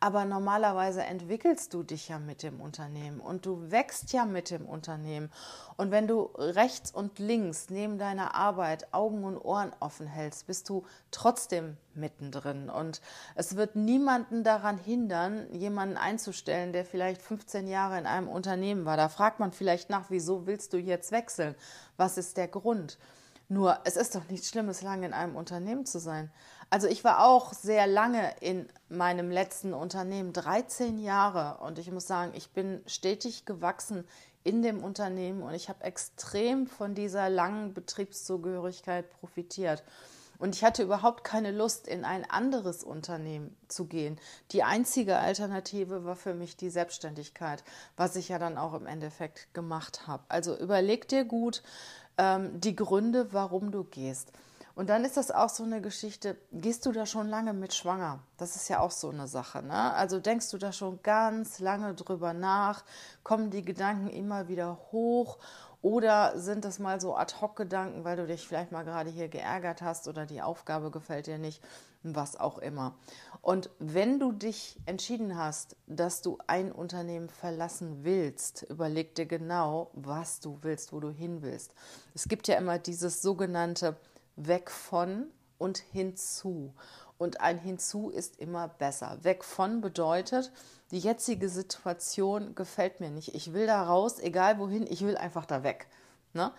Aber 0.00 0.24
normalerweise 0.26 1.02
entwickelst 1.02 1.72
du 1.72 1.82
dich 1.82 2.08
ja 2.08 2.18
mit 2.18 2.42
dem 2.42 2.60
Unternehmen 2.60 3.20
und 3.20 3.46
du 3.46 3.70
wächst 3.70 4.12
ja 4.12 4.26
mit 4.26 4.50
dem 4.50 4.66
Unternehmen. 4.66 5.30
Und 5.76 5.90
wenn 5.90 6.06
du 6.06 6.30
rechts 6.36 6.90
und 6.90 7.18
links 7.18 7.70
neben 7.70 7.98
deiner 7.98 8.34
Arbeit 8.34 8.92
Augen 8.92 9.24
und 9.24 9.38
Ohren 9.38 9.72
offen 9.80 10.06
hältst, 10.06 10.46
bist 10.46 10.68
du 10.68 10.84
trotzdem 11.10 11.78
mittendrin. 11.94 12.68
Und 12.68 13.00
es 13.34 13.56
wird 13.56 13.76
niemanden 13.76 14.44
daran 14.44 14.78
hindern, 14.78 15.46
jemanden 15.52 15.96
einzustellen, 15.96 16.72
der 16.72 16.84
vielleicht 16.84 17.22
15 17.22 17.66
Jahre 17.66 17.98
in 17.98 18.06
einem 18.06 18.28
Unternehmen 18.28 18.84
war. 18.84 18.96
Da 18.96 19.08
fragt 19.08 19.40
man 19.40 19.52
vielleicht 19.52 19.88
nach, 19.88 20.10
wieso 20.10 20.46
willst 20.46 20.72
du 20.74 20.76
jetzt 20.76 21.12
wechseln? 21.12 21.54
Was 21.96 22.18
ist 22.18 22.36
der 22.36 22.48
Grund? 22.48 22.98
Nur, 23.48 23.78
es 23.84 23.96
ist 23.96 24.14
doch 24.14 24.28
nichts 24.28 24.48
Schlimmes, 24.48 24.82
lange 24.82 25.06
in 25.06 25.12
einem 25.12 25.36
Unternehmen 25.36 25.86
zu 25.86 25.98
sein. 25.98 26.30
Also 26.74 26.88
ich 26.88 27.04
war 27.04 27.24
auch 27.24 27.52
sehr 27.52 27.86
lange 27.86 28.34
in 28.40 28.66
meinem 28.88 29.30
letzten 29.30 29.74
Unternehmen, 29.74 30.32
13 30.32 30.98
Jahre. 30.98 31.62
Und 31.64 31.78
ich 31.78 31.88
muss 31.92 32.08
sagen, 32.08 32.32
ich 32.34 32.50
bin 32.50 32.82
stetig 32.86 33.44
gewachsen 33.44 34.02
in 34.42 34.60
dem 34.60 34.82
Unternehmen 34.82 35.42
und 35.42 35.54
ich 35.54 35.68
habe 35.68 35.84
extrem 35.84 36.66
von 36.66 36.96
dieser 36.96 37.30
langen 37.30 37.74
Betriebszugehörigkeit 37.74 39.08
profitiert. 39.20 39.84
Und 40.38 40.56
ich 40.56 40.64
hatte 40.64 40.82
überhaupt 40.82 41.22
keine 41.22 41.52
Lust, 41.52 41.86
in 41.86 42.04
ein 42.04 42.28
anderes 42.28 42.82
Unternehmen 42.82 43.56
zu 43.68 43.84
gehen. 43.84 44.18
Die 44.50 44.64
einzige 44.64 45.18
Alternative 45.18 46.04
war 46.04 46.16
für 46.16 46.34
mich 46.34 46.56
die 46.56 46.70
Selbstständigkeit, 46.70 47.62
was 47.96 48.16
ich 48.16 48.30
ja 48.30 48.40
dann 48.40 48.58
auch 48.58 48.74
im 48.74 48.88
Endeffekt 48.88 49.46
gemacht 49.54 50.08
habe. 50.08 50.24
Also 50.28 50.58
überleg 50.58 51.06
dir 51.06 51.24
gut, 51.24 51.62
ähm, 52.18 52.60
die 52.60 52.74
Gründe, 52.74 53.32
warum 53.32 53.70
du 53.70 53.84
gehst. 53.84 54.32
Und 54.74 54.90
dann 54.90 55.04
ist 55.04 55.16
das 55.16 55.30
auch 55.30 55.50
so 55.50 55.62
eine 55.62 55.80
Geschichte, 55.80 56.36
gehst 56.50 56.84
du 56.84 56.92
da 56.92 57.06
schon 57.06 57.28
lange 57.28 57.52
mit 57.52 57.74
schwanger? 57.74 58.20
Das 58.38 58.56
ist 58.56 58.68
ja 58.68 58.80
auch 58.80 58.90
so 58.90 59.10
eine 59.10 59.28
Sache. 59.28 59.62
Ne? 59.62 59.94
Also 59.94 60.18
denkst 60.18 60.50
du 60.50 60.58
da 60.58 60.72
schon 60.72 61.00
ganz 61.02 61.60
lange 61.60 61.94
drüber 61.94 62.32
nach? 62.32 62.84
Kommen 63.22 63.50
die 63.50 63.64
Gedanken 63.64 64.08
immer 64.08 64.48
wieder 64.48 64.78
hoch? 64.90 65.38
Oder 65.80 66.38
sind 66.38 66.64
das 66.64 66.78
mal 66.78 67.00
so 67.00 67.14
Ad-Hoc-Gedanken, 67.14 68.04
weil 68.04 68.16
du 68.16 68.26
dich 68.26 68.48
vielleicht 68.48 68.72
mal 68.72 68.84
gerade 68.84 69.10
hier 69.10 69.28
geärgert 69.28 69.82
hast 69.82 70.08
oder 70.08 70.24
die 70.24 70.40
Aufgabe 70.40 70.90
gefällt 70.90 71.26
dir 71.26 71.38
nicht, 71.38 71.62
was 72.02 72.40
auch 72.40 72.56
immer. 72.58 72.94
Und 73.42 73.68
wenn 73.78 74.18
du 74.18 74.32
dich 74.32 74.80
entschieden 74.86 75.36
hast, 75.36 75.76
dass 75.86 76.22
du 76.22 76.38
ein 76.46 76.72
Unternehmen 76.72 77.28
verlassen 77.28 78.02
willst, 78.02 78.62
überleg 78.70 79.14
dir 79.14 79.26
genau, 79.26 79.90
was 79.92 80.40
du 80.40 80.58
willst, 80.62 80.94
wo 80.94 81.00
du 81.00 81.10
hin 81.10 81.42
willst. 81.42 81.74
Es 82.14 82.28
gibt 82.28 82.48
ja 82.48 82.56
immer 82.56 82.78
dieses 82.78 83.20
sogenannte 83.20 83.94
weg 84.36 84.70
von 84.70 85.26
und 85.58 85.78
hinzu. 85.78 86.72
Und 87.18 87.40
ein 87.40 87.58
hinzu 87.58 88.10
ist 88.10 88.38
immer 88.38 88.68
besser. 88.68 89.18
Weg 89.22 89.44
von 89.44 89.80
bedeutet, 89.80 90.52
die 90.90 90.98
jetzige 90.98 91.48
Situation 91.48 92.54
gefällt 92.54 93.00
mir 93.00 93.10
nicht. 93.10 93.34
Ich 93.34 93.52
will 93.52 93.66
da 93.66 93.82
raus, 93.82 94.18
egal 94.18 94.58
wohin, 94.58 94.86
ich 94.86 95.02
will 95.02 95.16
einfach 95.16 95.46
da 95.46 95.62
weg. 95.62 95.88
Ne? 96.32 96.52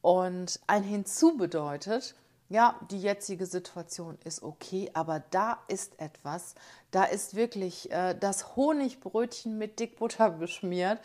Und 0.00 0.60
ein 0.66 0.82
hinzu 0.82 1.36
bedeutet, 1.36 2.14
ja, 2.48 2.78
die 2.90 3.00
jetzige 3.00 3.44
Situation 3.44 4.18
ist 4.24 4.42
okay, 4.42 4.90
aber 4.94 5.20
da 5.30 5.58
ist 5.66 5.98
etwas, 5.98 6.54
da 6.92 7.04
ist 7.04 7.34
wirklich 7.34 7.90
äh, 7.90 8.14
das 8.14 8.54
Honigbrötchen 8.54 9.58
mit 9.58 9.80
Dickbutter 9.80 10.30
beschmiert, 10.38 11.00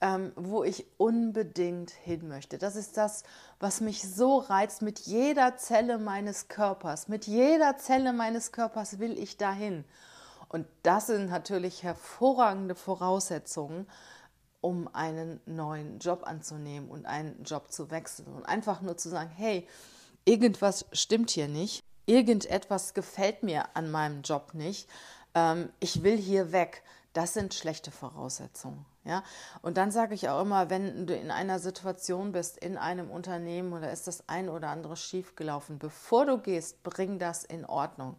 ähm, 0.00 0.32
wo 0.36 0.64
ich 0.64 0.86
unbedingt 0.96 1.90
hin 1.90 2.28
möchte. 2.28 2.58
Das 2.58 2.76
ist 2.76 2.96
das, 2.96 3.24
was 3.58 3.80
mich 3.80 4.02
so 4.02 4.38
reizt. 4.38 4.82
Mit 4.82 5.00
jeder 5.00 5.56
Zelle 5.56 5.98
meines 5.98 6.48
Körpers, 6.48 7.08
mit 7.08 7.26
jeder 7.26 7.78
Zelle 7.78 8.12
meines 8.12 8.52
Körpers 8.52 8.98
will 8.98 9.18
ich 9.18 9.36
dahin. 9.36 9.84
Und 10.48 10.66
das 10.82 11.08
sind 11.08 11.30
natürlich 11.30 11.82
hervorragende 11.82 12.74
Voraussetzungen, 12.74 13.86
um 14.60 14.88
einen 14.94 15.40
neuen 15.46 15.98
Job 15.98 16.22
anzunehmen 16.24 16.88
und 16.88 17.06
einen 17.06 17.44
Job 17.44 17.70
zu 17.70 17.90
wechseln. 17.90 18.32
Und 18.34 18.46
einfach 18.46 18.80
nur 18.80 18.96
zu 18.96 19.08
sagen, 19.08 19.30
hey, 19.30 19.66
irgendwas 20.24 20.86
stimmt 20.92 21.30
hier 21.30 21.48
nicht, 21.48 21.82
irgendetwas 22.06 22.94
gefällt 22.94 23.42
mir 23.42 23.76
an 23.76 23.90
meinem 23.90 24.22
Job 24.22 24.54
nicht, 24.54 24.88
ähm, 25.34 25.70
ich 25.80 26.02
will 26.02 26.16
hier 26.16 26.52
weg. 26.52 26.82
Das 27.12 27.34
sind 27.34 27.54
schlechte 27.54 27.90
Voraussetzungen. 27.90 28.84
Ja? 29.08 29.22
Und 29.62 29.78
dann 29.78 29.90
sage 29.90 30.14
ich 30.14 30.28
auch 30.28 30.42
immer, 30.42 30.68
wenn 30.70 31.06
du 31.06 31.16
in 31.16 31.30
einer 31.30 31.58
Situation 31.58 32.32
bist, 32.32 32.58
in 32.58 32.76
einem 32.76 33.10
Unternehmen 33.10 33.72
oder 33.72 33.90
ist 33.90 34.06
das 34.06 34.28
ein 34.28 34.48
oder 34.48 34.68
andere 34.68 34.96
schiefgelaufen, 34.96 35.78
bevor 35.78 36.26
du 36.26 36.38
gehst, 36.38 36.82
bring 36.82 37.18
das 37.18 37.44
in 37.44 37.64
Ordnung. 37.64 38.16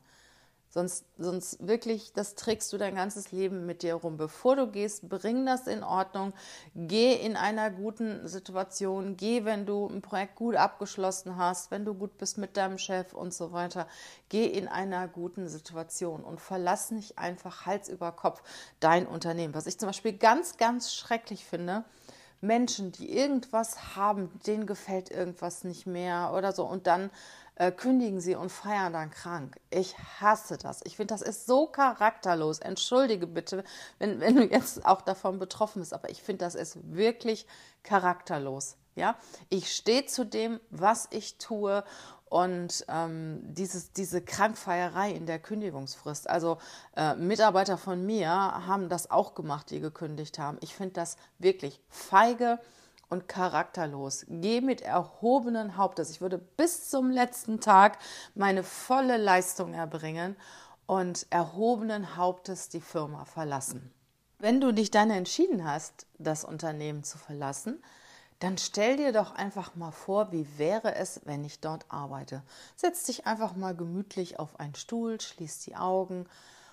Sonst, 0.71 1.03
sonst 1.17 1.65
wirklich, 1.65 2.13
das 2.13 2.35
trägst 2.35 2.71
du 2.71 2.77
dein 2.77 2.93
ganzes 2.93 3.31
Leben 3.31 3.65
mit 3.65 3.81
dir 3.81 3.95
rum. 3.95 4.17
Bevor 4.17 4.55
du 4.55 4.67
gehst, 4.67 5.09
bring 5.09 5.43
das 5.43 5.65
in 5.65 5.83
Ordnung. 5.83 6.31
Geh 6.75 7.13
in 7.13 7.35
einer 7.35 7.71
guten 7.71 8.27
Situation. 8.27 9.17
Geh, 9.17 9.45
wenn 9.45 9.65
du 9.65 9.88
ein 9.88 10.03
Projekt 10.03 10.35
gut 10.35 10.55
abgeschlossen 10.55 11.38
hast, 11.38 11.71
wenn 11.71 11.85
du 11.85 11.95
gut 11.95 12.19
bist 12.19 12.38
mit 12.38 12.55
deinem 12.55 12.77
Chef 12.77 13.13
und 13.13 13.33
so 13.33 13.51
weiter. 13.51 13.88
Geh 14.29 14.45
in 14.45 14.67
einer 14.67 15.07
guten 15.07 15.47
Situation 15.47 16.23
und 16.23 16.39
verlass 16.39 16.91
nicht 16.91 17.17
einfach 17.17 17.65
Hals 17.65 17.89
über 17.89 18.11
Kopf 18.11 18.43
dein 18.79 19.07
Unternehmen. 19.07 19.55
Was 19.55 19.65
ich 19.65 19.79
zum 19.79 19.88
Beispiel 19.88 20.13
ganz, 20.13 20.57
ganz 20.57 20.93
schrecklich 20.93 21.45
finde, 21.45 21.83
Menschen, 22.41 22.91
die 22.91 23.11
irgendwas 23.11 23.95
haben, 23.95 24.29
denen 24.45 24.65
gefällt 24.65 25.11
irgendwas 25.11 25.63
nicht 25.63 25.85
mehr 25.85 26.31
oder 26.33 26.53
so 26.53 26.63
und 26.63 26.88
dann 26.88 27.09
äh, 27.60 27.72
kündigen 27.72 28.22
sie 28.22 28.36
und 28.36 28.51
feiern 28.51 28.94
dann 28.94 29.12
krank. 29.12 29.60
Ich 29.70 29.96
hasse 30.20 30.58
das. 30.58 30.80
Ich 30.86 30.96
finde, 30.96 31.13
das 31.13 31.22
ist 31.22 31.46
so 31.46 31.68
charakterlos. 31.68 32.60
Entschuldige 32.60 33.28
bitte, 33.28 33.63
wenn, 34.00 34.20
wenn 34.22 34.38
du 34.38 34.44
jetzt 34.44 34.86
auch 34.86 35.01
davon 35.01 35.38
betroffen 35.39 35.82
bist, 35.82 35.94
aber 35.94 36.10
ich 36.10 36.24
finde, 36.24 36.46
das 36.46 36.56
ist 36.56 36.80
wirklich 36.96 37.46
charakterlos. 37.84 38.78
Ja, 38.96 39.16
ich 39.50 39.74
stehe 39.74 40.06
zu 40.06 40.25
dem, 40.25 40.60
was 40.72 41.08
ich 41.12 41.38
tue 41.38 41.84
und 42.25 42.86
ähm, 42.88 43.42
dieses, 43.44 43.92
diese 43.92 44.22
Krankfeierei 44.22 45.12
in 45.12 45.25
der 45.25 45.39
Kündigungsfrist. 45.39 46.30
Also 46.30 46.58
äh, 46.96 47.16
Mitarbeiter 47.16 47.78
von 47.78 48.06
mir 48.06 48.30
haben 48.30 48.88
das 48.88 49.12
auch 49.12 49.36
gemacht, 49.36 49.70
die 49.70 49.80
gekündigt 49.80 50.39
haben. 50.39 50.58
Ich 50.62 50.75
finde 50.75 50.94
das 50.94 51.18
wirklich 51.39 51.82
feige 51.89 52.60
und 53.10 53.28
charakterlos. 53.28 54.25
Geh 54.30 54.62
mit 54.62 54.82
erhobenen 54.82 55.78
Hauptes. 55.78 56.12
Ich 56.12 56.22
würde 56.22 56.38
bis 56.38 56.89
zum 56.89 57.10
letzten 57.10 57.60
Tag 57.60 57.98
meine 58.36 58.63
volle 58.63 59.18
Leistung 59.18 59.74
erbringen 59.74 60.36
und 60.86 61.28
erhobenen 61.30 62.16
Hauptes 62.16 62.70
die 62.70 62.82
Firma 62.82 63.25
verlassen. 63.25 63.92
Wenn 64.38 64.62
du 64.62 64.72
dich 64.72 64.89
dann 64.89 65.10
entschieden 65.10 65.66
hast, 65.66 66.08
das 66.18 66.46
Unternehmen 66.46 67.04
zu 67.04 67.18
verlassen, 67.18 67.84
dann 68.39 68.58
stell 68.58 68.96
dir 68.96 69.12
doch 69.12 69.36
einfach 69.36 69.75
mal 69.75 69.92
vor, 69.92 70.32
wie 70.32 70.48
wäre 70.58 70.96
es, 70.96 71.22
wenn 71.25 71.44
ich 71.44 71.60
dort 71.60 71.86
arbeite. 71.89 72.42
Setz 72.78 73.04
dich 73.04 73.28
einfach 73.28 73.56
mal 73.56 73.75
gemütlich 73.75 74.39
auf 74.39 74.60
einen 74.60 74.75
Stuhl, 74.75 75.20
schließ 75.20 75.60
die 75.60 75.75
Augen 75.75 76.25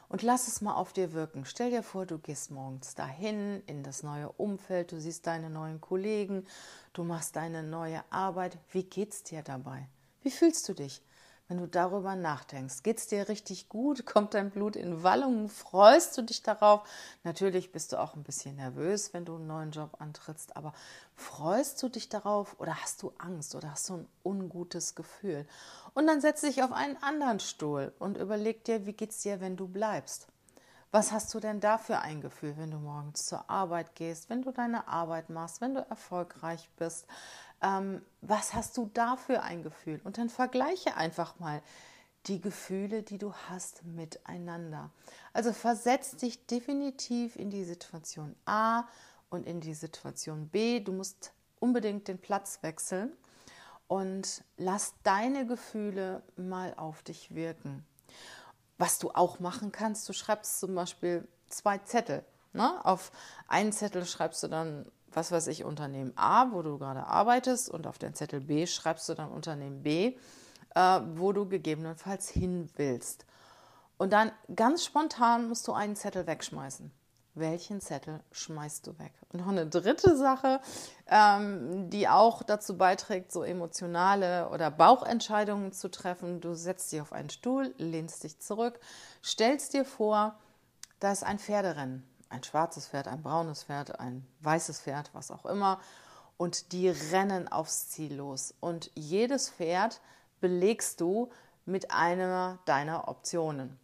und 0.08 0.22
lass 0.22 0.48
es 0.48 0.60
mal 0.60 0.74
auf 0.74 0.92
dir 0.92 1.12
wirken. 1.12 1.44
Stell 1.44 1.70
dir 1.70 1.82
vor, 1.82 2.06
du 2.06 2.18
gehst 2.18 2.50
morgens 2.50 2.94
dahin 2.94 3.62
in 3.66 3.82
das 3.82 4.02
neue 4.02 4.30
Umfeld, 4.32 4.92
du 4.92 5.00
siehst 5.00 5.26
deine 5.26 5.50
neuen 5.50 5.80
Kollegen, 5.80 6.46
du 6.92 7.04
machst 7.04 7.36
deine 7.36 7.62
neue 7.62 8.02
Arbeit. 8.10 8.58
Wie 8.70 8.84
geht's 8.84 9.22
dir 9.22 9.42
dabei? 9.42 9.88
Wie 10.22 10.30
fühlst 10.30 10.68
du 10.68 10.74
dich? 10.74 11.02
Wenn 11.48 11.58
du 11.58 11.68
darüber 11.68 12.16
nachdenkst. 12.16 12.82
Geht 12.82 12.98
es 12.98 13.06
dir 13.06 13.28
richtig 13.28 13.68
gut? 13.68 14.06
Kommt 14.06 14.34
dein 14.34 14.50
Blut 14.50 14.76
in 14.76 15.02
Wallungen? 15.02 15.48
Freust 15.48 16.16
du 16.18 16.22
dich 16.22 16.42
darauf? 16.42 16.88
Natürlich 17.24 17.72
bist 17.72 17.92
du 17.92 18.00
auch 18.00 18.14
ein 18.14 18.24
bisschen 18.24 18.56
nervös, 18.56 19.12
wenn 19.14 19.24
du 19.24 19.36
einen 19.36 19.46
neuen 19.46 19.70
Job 19.70 19.96
antrittst, 20.00 20.56
aber 20.56 20.72
freust 21.14 21.82
du 21.82 21.88
dich 21.88 22.08
darauf 22.08 22.58
oder 22.58 22.74
hast 22.82 23.02
du 23.02 23.12
Angst 23.18 23.54
oder 23.54 23.70
hast 23.70 23.88
du 23.88 23.94
ein 23.94 24.08
ungutes 24.22 24.94
Gefühl? 24.94 25.46
Und 25.94 26.06
dann 26.06 26.20
setz 26.20 26.40
dich 26.40 26.62
auf 26.62 26.72
einen 26.72 27.02
anderen 27.02 27.40
Stuhl 27.40 27.92
und 27.98 28.16
überleg 28.16 28.64
dir, 28.64 28.86
wie 28.86 28.92
geht 28.92 29.10
es 29.10 29.20
dir, 29.20 29.40
wenn 29.40 29.56
du 29.56 29.68
bleibst? 29.68 30.28
Was 30.92 31.12
hast 31.12 31.34
du 31.34 31.40
denn 31.40 31.60
da 31.60 31.78
für 31.78 31.98
ein 31.98 32.20
Gefühl, 32.20 32.56
wenn 32.56 32.70
du 32.70 32.78
morgens 32.78 33.26
zur 33.26 33.50
Arbeit 33.50 33.94
gehst, 33.96 34.30
wenn 34.30 34.42
du 34.42 34.52
deine 34.52 34.88
Arbeit 34.88 35.30
machst, 35.30 35.60
wenn 35.60 35.74
du 35.74 35.80
erfolgreich 35.80 36.70
bist? 36.78 37.06
Ähm, 37.66 38.02
was 38.20 38.54
hast 38.54 38.76
du 38.76 38.90
da 38.94 39.16
für 39.16 39.42
ein 39.42 39.62
Gefühl? 39.62 40.00
Und 40.04 40.18
dann 40.18 40.28
vergleiche 40.28 40.96
einfach 40.96 41.38
mal 41.38 41.62
die 42.26 42.40
Gefühle, 42.40 43.02
die 43.02 43.18
du 43.18 43.32
hast, 43.48 43.84
miteinander. 43.84 44.90
Also 45.32 45.52
versetz 45.52 46.16
dich 46.16 46.46
definitiv 46.46 47.36
in 47.36 47.50
die 47.50 47.64
Situation 47.64 48.34
A 48.44 48.84
und 49.30 49.46
in 49.46 49.60
die 49.60 49.74
Situation 49.74 50.48
B. 50.48 50.80
Du 50.80 50.92
musst 50.92 51.32
unbedingt 51.60 52.08
den 52.08 52.18
Platz 52.18 52.62
wechseln 52.62 53.12
und 53.88 54.44
lass 54.56 54.94
deine 55.02 55.46
Gefühle 55.46 56.22
mal 56.36 56.74
auf 56.76 57.02
dich 57.02 57.34
wirken. 57.34 57.84
Was 58.78 58.98
du 58.98 59.10
auch 59.10 59.40
machen 59.40 59.72
kannst, 59.72 60.08
du 60.08 60.12
schreibst 60.12 60.60
zum 60.60 60.74
Beispiel 60.74 61.26
zwei 61.48 61.78
Zettel. 61.78 62.24
Ne? 62.52 62.84
Auf 62.84 63.12
einen 63.48 63.72
Zettel 63.72 64.04
schreibst 64.04 64.42
du 64.42 64.48
dann 64.48 64.90
was 65.16 65.32
weiß 65.32 65.46
ich, 65.46 65.64
Unternehmen 65.64 66.12
A, 66.14 66.52
wo 66.52 66.60
du 66.60 66.78
gerade 66.78 67.06
arbeitest, 67.06 67.70
und 67.70 67.86
auf 67.86 67.98
den 67.98 68.14
Zettel 68.14 68.40
B 68.40 68.66
schreibst 68.66 69.08
du 69.08 69.14
dann 69.14 69.30
Unternehmen 69.30 69.82
B, 69.82 70.14
äh, 70.74 71.00
wo 71.14 71.32
du 71.32 71.48
gegebenenfalls 71.48 72.28
hin 72.28 72.68
willst. 72.76 73.24
Und 73.96 74.12
dann 74.12 74.30
ganz 74.54 74.84
spontan 74.84 75.48
musst 75.48 75.66
du 75.66 75.72
einen 75.72 75.96
Zettel 75.96 76.26
wegschmeißen. 76.26 76.92
Welchen 77.34 77.80
Zettel 77.80 78.20
schmeißt 78.32 78.86
du 78.86 78.98
weg? 78.98 79.12
Und 79.32 79.40
noch 79.40 79.48
eine 79.48 79.66
dritte 79.66 80.16
Sache, 80.16 80.60
ähm, 81.06 81.88
die 81.88 82.08
auch 82.08 82.42
dazu 82.42 82.76
beiträgt, 82.76 83.32
so 83.32 83.42
emotionale 83.42 84.50
oder 84.50 84.70
Bauchentscheidungen 84.70 85.72
zu 85.72 85.90
treffen. 85.90 86.42
Du 86.42 86.54
setzt 86.54 86.92
dich 86.92 87.00
auf 87.00 87.14
einen 87.14 87.30
Stuhl, 87.30 87.74
lehnst 87.78 88.24
dich 88.24 88.38
zurück, 88.38 88.78
stellst 89.24 89.72
dir 89.72 89.86
vor, 89.86 90.38
da 91.00 91.10
ist 91.10 91.24
ein 91.24 91.38
Pferderennen 91.38 92.06
ein 92.28 92.42
schwarzes 92.42 92.88
Pferd, 92.88 93.08
ein 93.08 93.22
braunes 93.22 93.64
Pferd, 93.64 94.00
ein 94.00 94.26
weißes 94.40 94.80
Pferd, 94.80 95.10
was 95.12 95.30
auch 95.30 95.46
immer. 95.46 95.80
Und 96.36 96.72
die 96.72 96.88
rennen 96.88 97.48
aufs 97.48 97.88
Ziel 97.88 98.14
los. 98.14 98.54
Und 98.60 98.90
jedes 98.94 99.50
Pferd 99.50 100.00
belegst 100.40 101.00
du 101.00 101.30
mit 101.64 101.90
einer 101.90 102.58
deiner 102.66 103.08
Optionen. 103.08 103.78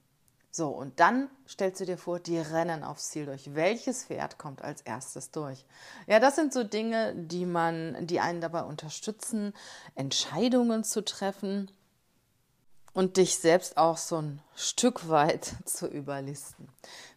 So, 0.54 0.68
und 0.68 1.00
dann 1.00 1.30
stellst 1.48 1.80
du 1.80 1.86
dir 1.86 1.96
vor, 1.96 2.20
die 2.20 2.38
rennen 2.38 2.84
aufs 2.84 3.08
Ziel 3.08 3.24
durch. 3.24 3.54
Welches 3.54 4.04
Pferd 4.04 4.36
kommt 4.36 4.60
als 4.60 4.82
erstes 4.82 5.30
durch? 5.30 5.64
Ja, 6.06 6.20
das 6.20 6.36
sind 6.36 6.52
so 6.52 6.62
Dinge, 6.62 7.14
die 7.16 7.46
man, 7.46 8.06
die 8.06 8.20
einen 8.20 8.42
dabei 8.42 8.62
unterstützen, 8.64 9.54
Entscheidungen 9.94 10.84
zu 10.84 11.02
treffen 11.02 11.70
und 12.94 13.16
dich 13.16 13.38
selbst 13.38 13.76
auch 13.76 13.96
so 13.96 14.20
ein 14.20 14.40
Stück 14.54 15.08
weit 15.08 15.54
zu 15.64 15.86
überlisten. 15.86 16.68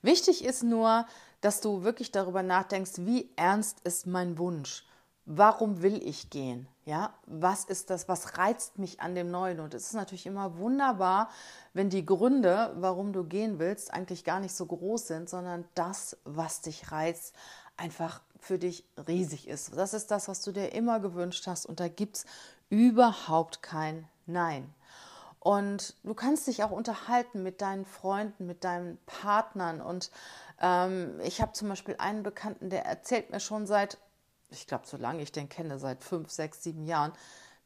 Wichtig 0.01 0.43
ist 0.43 0.63
nur, 0.63 1.05
dass 1.41 1.61
du 1.61 1.83
wirklich 1.83 2.11
darüber 2.11 2.43
nachdenkst, 2.43 2.93
wie 2.99 3.29
ernst 3.35 3.79
ist 3.83 4.07
mein 4.07 4.37
Wunsch? 4.37 4.85
Warum 5.27 5.81
will 5.81 6.01
ich 6.07 6.29
gehen? 6.29 6.67
Ja, 6.85 7.15
was 7.25 7.65
ist 7.65 7.89
das? 7.89 8.07
Was 8.07 8.37
reizt 8.37 8.77
mich 8.77 9.01
an 9.01 9.15
dem 9.15 9.31
Neuen? 9.31 9.59
Und 9.59 9.73
es 9.73 9.87
ist 9.87 9.93
natürlich 9.93 10.27
immer 10.27 10.57
wunderbar, 10.59 11.29
wenn 11.73 11.89
die 11.89 12.05
Gründe, 12.05 12.73
warum 12.77 13.11
du 13.11 13.23
gehen 13.23 13.57
willst, 13.57 13.91
eigentlich 13.91 14.23
gar 14.23 14.39
nicht 14.39 14.55
so 14.55 14.67
groß 14.67 15.07
sind, 15.07 15.29
sondern 15.29 15.65
das, 15.73 16.15
was 16.25 16.61
dich 16.61 16.91
reizt, 16.91 17.33
einfach 17.75 18.21
für 18.39 18.59
dich 18.59 18.85
riesig 19.07 19.47
ist. 19.47 19.75
Das 19.75 19.95
ist 19.95 20.11
das, 20.11 20.27
was 20.27 20.43
du 20.43 20.51
dir 20.51 20.73
immer 20.73 20.99
gewünscht 20.99 21.47
hast. 21.47 21.65
Und 21.65 21.79
da 21.79 21.87
gibt 21.87 22.17
es 22.17 22.25
überhaupt 22.69 23.63
kein 23.63 24.07
Nein. 24.27 24.73
Und 25.45 25.93
du 26.01 26.15
kannst 26.15 26.47
dich 26.47 26.63
auch 26.63 26.71
unterhalten 26.71 27.43
mit 27.43 27.61
deinen 27.61 27.85
Freunden, 27.85 28.47
mit 28.47 28.63
deinen 28.63 28.97
Partnern. 29.05 29.79
Und 29.79 30.09
ähm, 30.59 31.19
ich 31.23 31.39
habe 31.39 31.53
zum 31.53 31.69
Beispiel 31.69 31.93
einen 31.99 32.23
Bekannten, 32.23 32.71
der 32.71 32.83
erzählt 32.83 33.29
mir 33.29 33.39
schon 33.39 33.67
seit, 33.67 33.99
ich 34.49 34.65
glaube, 34.65 34.87
solange 34.87 35.21
ich 35.21 35.31
den 35.31 35.47
kenne, 35.47 35.77
seit 35.77 36.03
fünf, 36.03 36.31
sechs, 36.31 36.63
sieben 36.63 36.87
Jahren, 36.87 37.13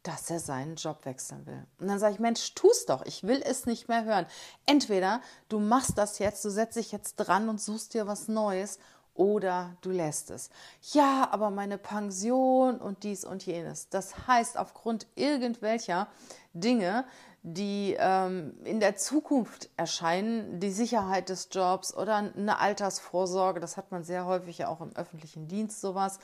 dass 0.04 0.30
er 0.30 0.42
seinen 0.42 0.76
Job 0.76 1.06
wechseln 1.06 1.46
will. 1.46 1.66
Und 1.80 1.88
dann 1.88 2.00
sage 2.00 2.16
ich, 2.16 2.20
Mensch, 2.20 2.54
tu's 2.54 2.86
doch, 2.86 3.06
ich 3.06 3.24
will 3.24 3.42
es 3.46 3.66
nicht 3.66 3.88
mehr 3.88 4.04
hören. 4.04 4.26
Entweder 4.66 5.22
du 5.48 5.60
machst 5.60 5.98
das 5.98 6.20
jetzt, 6.20 6.44
du 6.44 6.50
setzt 6.50 6.76
dich 6.76 6.92
jetzt 6.92 7.16
dran 7.16 7.48
und 7.48 7.62
suchst 7.62 7.94
dir 7.94 8.08
was 8.08 8.28
Neues 8.28 8.80
oder 9.14 9.78
du 9.82 9.92
lässt 9.92 10.32
es. 10.32 10.50
Ja, 10.94 11.30
aber 11.32 11.50
meine 11.50 11.78
Pension 11.78 12.78
und 12.80 13.04
dies 13.04 13.24
und 13.24 13.46
jenes. 13.46 13.88
Das 13.88 14.28
heißt, 14.28 14.58
aufgrund 14.58 15.08
irgendwelcher 15.16 16.08
Dinge 16.54 17.06
die 17.42 17.96
ähm, 17.98 18.54
in 18.64 18.80
der 18.80 18.96
Zukunft 18.96 19.70
erscheinen, 19.78 20.60
die 20.60 20.72
Sicherheit 20.72 21.30
des 21.30 21.50
Jobs 21.52 21.96
oder 21.96 22.18
eine 22.18 22.60
Altersvorsorge, 22.60 23.60
das 23.60 23.78
hat 23.78 23.92
man 23.92 24.04
sehr 24.04 24.26
häufig 24.26 24.58
ja 24.58 24.68
auch 24.68 24.82
im 24.82 24.96
öffentlichen 24.96 25.48
Dienst 25.48 25.80
sowas, 25.80 26.20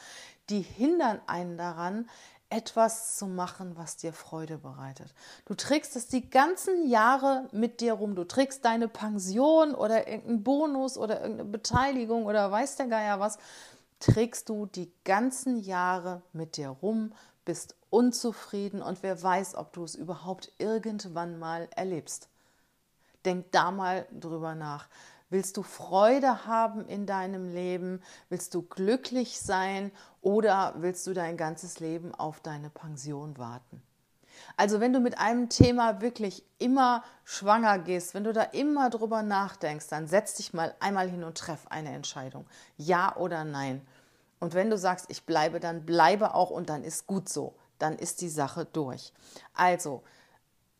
die 0.50 0.62
hindern 0.62 1.22
einen 1.28 1.58
daran, 1.58 2.10
etwas 2.50 3.18
zu 3.18 3.28
machen, 3.28 3.76
was 3.76 3.98
dir 3.98 4.14
Freude 4.14 4.58
bereitet. 4.58 5.14
Du 5.46 5.56
trägst 5.56 5.96
es 5.96 6.08
die 6.08 6.30
ganzen 6.30 6.88
Jahre 6.88 7.48
mit 7.52 7.82
dir 7.82 7.94
rum. 7.94 8.16
Du 8.16 8.24
trägst 8.24 8.64
deine 8.66 8.88
Pension 8.88 9.74
oder 9.74 10.08
irgendeinen 10.08 10.44
Bonus 10.44 10.98
oder 10.98 11.22
irgendeine 11.22 11.50
Beteiligung 11.50 12.26
oder 12.26 12.52
weiß 12.52 12.76
der 12.76 12.88
Geier 12.88 13.20
was, 13.20 13.40
trägst 14.00 14.50
du 14.50 14.68
die 14.68 14.92
ganzen 15.04 15.58
Jahre 15.58 16.22
mit 16.34 16.58
dir 16.58 16.70
rum, 16.70 17.14
bist 17.46 17.76
unzufrieden 17.96 18.82
und 18.82 19.04
wer 19.04 19.24
weiß, 19.24 19.56
ob 19.56 19.72
du 19.72 19.86
es 19.86 19.96
überhaupt 19.96 20.52
irgendwann 20.58 21.40
mal 21.40 21.70
erlebst. 21.78 22.28
Denk 23.24 23.54
da 23.54 23.72
mal 23.72 24.06
drüber 24.12 24.54
nach. 24.54 24.90
Willst 25.30 25.56
du 25.56 25.64
Freude 25.64 26.46
haben 26.46 26.86
in 26.90 27.06
deinem 27.06 27.54
Leben? 27.54 28.02
Willst 28.28 28.54
du 28.54 28.64
glücklich 28.64 29.40
sein 29.40 29.94
oder 30.22 30.74
willst 30.76 31.08
du 31.08 31.14
dein 31.14 31.38
ganzes 31.38 31.80
Leben 31.80 32.14
auf 32.14 32.42
deine 32.42 32.70
Pension 32.70 33.38
warten? 33.38 33.82
Also 34.58 34.82
wenn 34.82 34.92
du 34.92 35.00
mit 35.00 35.18
einem 35.18 35.48
Thema 35.48 36.02
wirklich 36.02 36.44
immer 36.58 37.02
schwanger 37.24 37.80
gehst, 37.80 38.14
wenn 38.14 38.26
du 38.26 38.34
da 38.34 38.44
immer 38.44 38.90
drüber 38.90 39.24
nachdenkst, 39.24 39.88
dann 39.88 40.08
setz 40.08 40.36
dich 40.36 40.54
mal 40.54 40.76
einmal 40.82 41.10
hin 41.10 41.24
und 41.24 41.38
treff 41.38 41.66
eine 41.70 41.94
Entscheidung. 41.94 42.46
Ja 42.76 43.16
oder 43.16 43.46
nein. 43.46 43.88
Und 44.42 44.54
wenn 44.54 44.70
du 44.70 44.78
sagst, 44.78 45.06
ich 45.08 45.26
bleibe, 45.26 45.62
dann 45.62 45.86
bleibe 45.86 46.36
auch 46.36 46.50
und 46.50 46.70
dann 46.70 46.84
ist 46.84 47.08
gut 47.08 47.30
so. 47.30 47.56
Dann 47.80 47.98
ist 47.98 48.22
die 48.22 48.30
Sache 48.30 48.66
durch. 48.66 49.12
Also, 49.54 50.04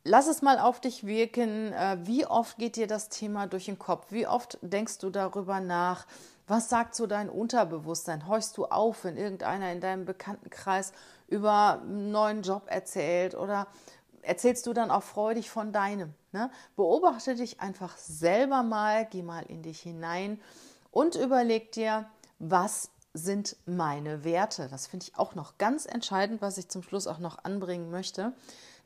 lass 0.04 0.28
es 0.28 0.42
mal 0.42 0.60
auf 0.60 0.80
dich 0.80 1.06
wirken. 1.06 1.74
Äh, 1.74 1.98
wie 2.04 2.26
oft 2.26 2.58
geht 2.58 2.78
dir 2.78 2.88
das 2.88 3.10
Thema 3.10 3.48
durch 3.48 3.66
den 3.66 3.80
Kopf? 3.80 4.12
Wie 4.12 4.28
oft 4.28 4.58
denkst 4.62 5.00
du 5.00 5.10
darüber 5.10 5.60
nach? 5.60 6.06
Was 6.48 6.70
sagt 6.70 6.96
so 6.96 7.08
dein 7.08 7.30
Unterbewusstsein? 7.30 8.28
Horchst 8.28 8.58
du 8.58 8.66
auf, 8.66 9.04
wenn 9.04 9.18
irgendeiner 9.18 9.72
in 9.72 9.82
deinem 9.82 10.06
Bekanntenkreis 10.06 10.94
über 11.28 11.82
einen 11.82 12.12
neuen 12.12 12.44
Job 12.44 12.64
erzählt 12.68 13.36
oder 13.36 13.68
erzählst 14.22 14.68
du 14.68 14.74
dann 14.74 14.92
auch 14.92 15.04
freudig 15.04 15.50
von 15.50 15.74
deinem? 15.74 16.14
Ne? 16.32 16.52
Beobachte 16.76 17.36
dich 17.36 17.60
einfach 17.62 17.98
selber 17.98 18.62
mal, 18.62 19.08
geh 19.10 19.24
mal 19.24 19.44
in 19.48 19.64
dich 19.64 19.82
hinein 19.82 20.40
und 20.92 21.16
überleg 21.16 21.72
dir, 21.72 22.06
was 22.38 22.92
sind 23.16 23.56
meine 23.66 24.24
Werte? 24.24 24.68
Das 24.70 24.88
finde 24.88 25.06
ich 25.06 25.18
auch 25.18 25.36
noch 25.36 25.58
ganz 25.58 25.86
entscheidend, 25.86 26.42
was 26.42 26.58
ich 26.58 26.68
zum 26.68 26.84
Schluss 26.84 27.08
auch 27.08 27.20
noch 27.20 27.44
anbringen 27.44 27.90
möchte, 27.90 28.34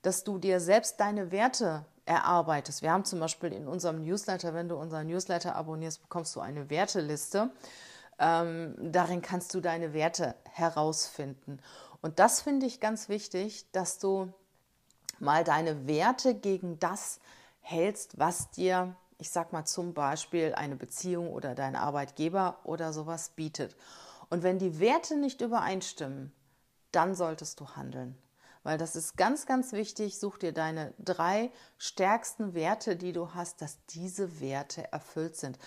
dass 0.03 0.23
du 0.23 0.37
dir 0.37 0.59
selbst 0.59 0.99
deine 0.99 1.31
Werte 1.31 1.83
erarbeitest. 2.05 2.81
Wir 2.81 2.91
haben 2.91 3.05
zum 3.05 3.19
Beispiel 3.19 3.51
in 3.51 3.67
unserem 3.67 4.03
Newsletter, 4.03 4.53
wenn 4.53 4.69
du 4.69 4.75
unseren 4.75 5.07
Newsletter 5.07 5.55
abonnierst, 5.55 6.01
bekommst 6.01 6.35
du 6.35 6.39
eine 6.39 6.69
Werteliste. 6.69 7.49
Ähm, 8.19 8.75
darin 8.79 9.21
kannst 9.21 9.53
du 9.53 9.61
deine 9.61 9.93
Werte 9.93 10.35
herausfinden. 10.51 11.59
Und 12.01 12.19
das 12.19 12.41
finde 12.41 12.65
ich 12.65 12.79
ganz 12.79 13.09
wichtig, 13.09 13.65
dass 13.71 13.97
du 13.97 14.31
mal 15.19 15.43
deine 15.43 15.87
Werte 15.87 16.35
gegen 16.35 16.79
das 16.79 17.19
hältst, 17.61 18.17
was 18.19 18.51
dir, 18.51 18.95
ich 19.17 19.31
sag 19.31 19.53
mal 19.53 19.65
zum 19.65 19.93
Beispiel, 19.93 20.53
eine 20.53 20.75
Beziehung 20.75 21.31
oder 21.31 21.55
dein 21.55 21.75
Arbeitgeber 21.75 22.59
oder 22.63 22.93
sowas 22.93 23.29
bietet. 23.35 23.75
Und 24.29 24.43
wenn 24.43 24.59
die 24.59 24.79
Werte 24.79 25.17
nicht 25.17 25.41
übereinstimmen, 25.41 26.31
dann 26.91 27.15
solltest 27.15 27.59
du 27.59 27.69
handeln. 27.69 28.17
Weil 28.63 28.77
das 28.77 28.95
ist 28.95 29.15
ganz, 29.15 29.45
ganz 29.45 29.71
wichtig. 29.71 30.19
Such 30.19 30.37
dir 30.37 30.51
deine 30.51 30.93
drei 30.99 31.51
stärksten 31.77 32.53
Werte, 32.53 32.95
die 32.95 33.13
du 33.13 33.33
hast, 33.33 33.61
dass 33.61 33.83
diese 33.87 34.41
Werte 34.41 34.91
erfüllt 34.91 35.37
sind. 35.37 35.57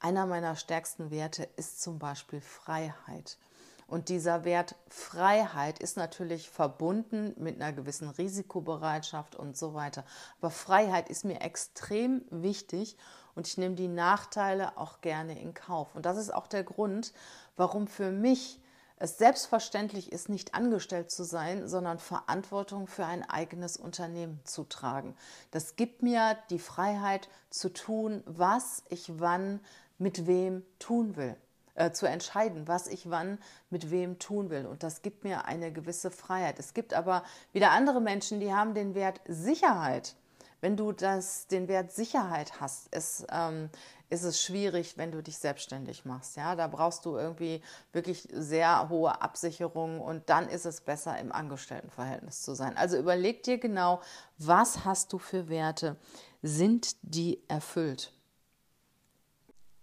Einer 0.00 0.26
meiner 0.26 0.56
stärksten 0.56 1.10
Werte 1.10 1.44
ist 1.56 1.80
zum 1.80 1.98
Beispiel 1.98 2.40
Freiheit. 2.40 3.38
Und 3.86 4.08
dieser 4.08 4.44
Wert 4.44 4.74
Freiheit 4.88 5.78
ist 5.78 5.96
natürlich 5.96 6.48
verbunden 6.48 7.34
mit 7.36 7.60
einer 7.60 7.72
gewissen 7.72 8.08
Risikobereitschaft 8.08 9.36
und 9.36 9.56
so 9.56 9.74
weiter. 9.74 10.04
Aber 10.40 10.50
Freiheit 10.50 11.08
ist 11.08 11.24
mir 11.24 11.40
extrem 11.40 12.24
wichtig 12.30 12.96
und 13.34 13.46
ich 13.46 13.58
nehme 13.58 13.74
die 13.74 13.88
Nachteile 13.88 14.76
auch 14.76 15.00
gerne 15.00 15.40
in 15.40 15.54
Kauf. 15.54 15.94
Und 15.94 16.06
das 16.06 16.16
ist 16.16 16.32
auch 16.32 16.46
der 16.46 16.64
Grund, 16.64 17.12
warum 17.56 17.86
für 17.86 18.10
mich 18.10 18.60
es 18.96 19.18
selbstverständlich 19.18 20.12
ist, 20.12 20.28
nicht 20.28 20.54
angestellt 20.54 21.10
zu 21.10 21.24
sein, 21.24 21.66
sondern 21.66 21.98
Verantwortung 21.98 22.86
für 22.86 23.04
ein 23.04 23.28
eigenes 23.28 23.76
Unternehmen 23.76 24.40
zu 24.44 24.62
tragen. 24.62 25.16
Das 25.50 25.74
gibt 25.74 26.02
mir 26.02 26.38
die 26.50 26.60
Freiheit 26.60 27.28
zu 27.50 27.72
tun, 27.72 28.22
was 28.26 28.84
ich 28.90 29.18
wann 29.18 29.58
mit 29.98 30.26
wem 30.28 30.62
tun 30.78 31.16
will 31.16 31.36
äh, 31.74 31.90
zu 31.90 32.06
entscheiden, 32.06 32.68
was 32.68 32.86
ich 32.86 33.10
wann 33.10 33.38
mit 33.70 33.90
wem 33.90 34.18
tun 34.18 34.50
will. 34.50 34.66
Und 34.66 34.82
das 34.82 35.02
gibt 35.02 35.24
mir 35.24 35.46
eine 35.46 35.72
gewisse 35.72 36.10
Freiheit. 36.10 36.58
Es 36.58 36.74
gibt 36.74 36.94
aber 36.94 37.24
wieder 37.52 37.70
andere 37.70 38.00
Menschen, 38.00 38.40
die 38.40 38.52
haben 38.52 38.74
den 38.74 38.94
Wert 38.94 39.20
Sicherheit. 39.26 40.14
Wenn 40.62 40.76
du 40.76 40.92
das, 40.92 41.48
den 41.48 41.66
Wert 41.66 41.90
Sicherheit 41.90 42.60
hast, 42.60 42.86
ist, 42.94 43.26
ähm, 43.30 43.68
ist 44.10 44.22
es 44.22 44.40
schwierig, 44.40 44.96
wenn 44.96 45.10
du 45.10 45.20
dich 45.20 45.36
selbstständig 45.36 46.04
machst. 46.04 46.36
Ja, 46.36 46.54
da 46.54 46.68
brauchst 46.68 47.04
du 47.04 47.16
irgendwie 47.16 47.60
wirklich 47.92 48.28
sehr 48.30 48.88
hohe 48.88 49.20
Absicherungen 49.20 50.00
und 50.00 50.30
dann 50.30 50.48
ist 50.48 50.64
es 50.64 50.80
besser, 50.80 51.18
im 51.18 51.32
Angestelltenverhältnis 51.32 52.42
zu 52.42 52.54
sein. 52.54 52.76
Also 52.76 52.96
überleg 52.96 53.42
dir 53.42 53.58
genau, 53.58 54.00
was 54.38 54.84
hast 54.84 55.12
du 55.12 55.18
für 55.18 55.48
Werte? 55.48 55.96
Sind 56.42 56.94
die 57.02 57.42
erfüllt? 57.48 58.12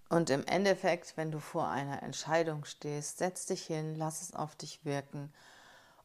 Und 0.08 0.30
im 0.30 0.46
Endeffekt, 0.46 1.18
wenn 1.18 1.30
du 1.30 1.40
vor 1.40 1.68
einer 1.68 2.02
Entscheidung 2.04 2.64
stehst, 2.64 3.18
setz 3.18 3.48
dich 3.48 3.66
hin, 3.66 3.96
lass 3.98 4.22
es 4.22 4.34
auf 4.34 4.56
dich 4.56 4.86
wirken 4.86 5.34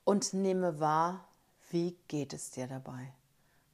und 0.03 0.35
nehme 0.35 0.81
wahr, 0.81 1.29
wie 1.71 1.97
geht 2.09 2.33
es 2.33 2.51
dir 2.51 2.67
dabei? 2.67 3.13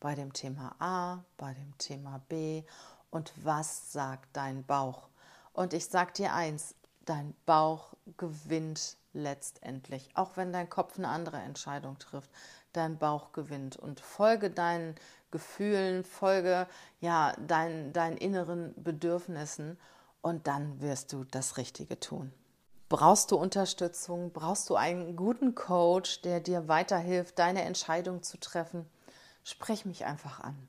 Bei 0.01 0.15
dem 0.15 0.33
Thema 0.33 0.75
A, 0.79 1.23
bei 1.37 1.53
dem 1.53 1.77
Thema 1.79 2.21
B 2.29 2.65
und 3.11 3.33
was 3.45 3.93
sagt 3.93 4.35
dein 4.35 4.65
Bauch? 4.65 5.09
Und 5.53 5.75
ich 5.75 5.87
sag 5.87 6.15
dir 6.15 6.33
eins, 6.33 6.75
dein 7.05 7.35
Bauch 7.45 7.93
gewinnt 8.17 8.97
letztendlich, 9.13 10.09
auch 10.15 10.37
wenn 10.37 10.53
dein 10.53 10.71
Kopf 10.71 10.97
eine 10.97 11.09
andere 11.09 11.39
Entscheidung 11.39 11.99
trifft. 11.99 12.31
Dein 12.73 12.99
Bauch 12.99 13.33
gewinnt 13.33 13.77
und 13.77 14.01
folge 14.01 14.49
deinen 14.49 14.95
Gefühlen, 15.31 16.05
folge 16.05 16.67
ja 17.01 17.35
dein, 17.47 17.93
deinen 17.93 18.17
inneren 18.17 18.73
Bedürfnissen 18.83 19.77
und 20.23 20.47
dann 20.47 20.81
wirst 20.81 21.13
du 21.13 21.25
das 21.25 21.57
Richtige 21.57 21.99
tun. 21.99 22.33
Brauchst 22.89 23.31
du 23.31 23.37
Unterstützung? 23.37 24.33
Brauchst 24.33 24.69
du 24.71 24.77
einen 24.77 25.17
guten 25.17 25.55
Coach, 25.55 26.23
der 26.23 26.41
dir 26.41 26.69
weiterhilft, 26.69 27.39
deine 27.39 27.63
Entscheidung 27.63 28.23
zu 28.23 28.39
treffen? 28.39 28.89
Sprich 29.45 29.85
mich 29.85 30.05
einfach 30.05 30.41
an. 30.41 30.69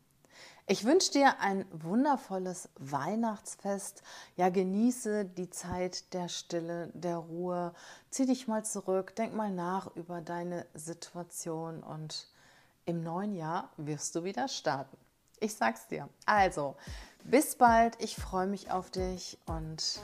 Ich 0.68 0.86
wünsche 0.86 1.12
dir 1.12 1.40
ein 1.40 1.66
wundervolles 1.72 2.70
Weihnachtsfest. 2.78 4.04
Ja, 4.38 4.50
genieße 4.50 5.26
die 5.26 5.50
Zeit 5.50 6.14
der 6.14 6.30
Stille, 6.30 6.92
der 6.94 7.18
Ruhe. 7.18 7.74
Zieh 8.10 8.26
dich 8.26 8.48
mal 8.48 8.64
zurück, 8.64 9.16
denk 9.16 9.34
mal 9.34 9.52
nach 9.52 9.94
über 9.96 10.22
deine 10.22 10.66
Situation 10.74 11.84
und 11.84 12.28
im 12.86 13.04
neuen 13.04 13.36
Jahr 13.36 13.70
wirst 13.78 14.16
du 14.16 14.24
wieder 14.24 14.48
starten. 14.48 14.98
Ich 15.40 15.56
sag's 15.56 15.88
dir. 15.88 16.08
Also, 16.26 16.76
bis 17.24 17.56
bald, 17.56 18.02
ich 18.02 18.16
freue 18.16 18.48
mich 18.48 18.72
auf 18.72 18.92
dich 18.92 19.38
und 19.48 20.00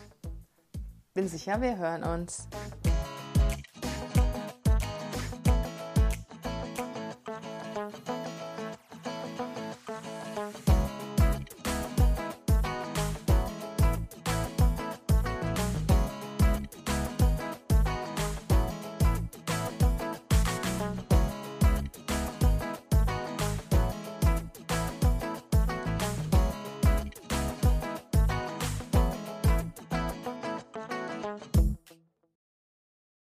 bin 1.14 1.28
sicher, 1.28 1.62
wir 1.62 1.78
hören 1.78 2.04
uns. 2.04 2.48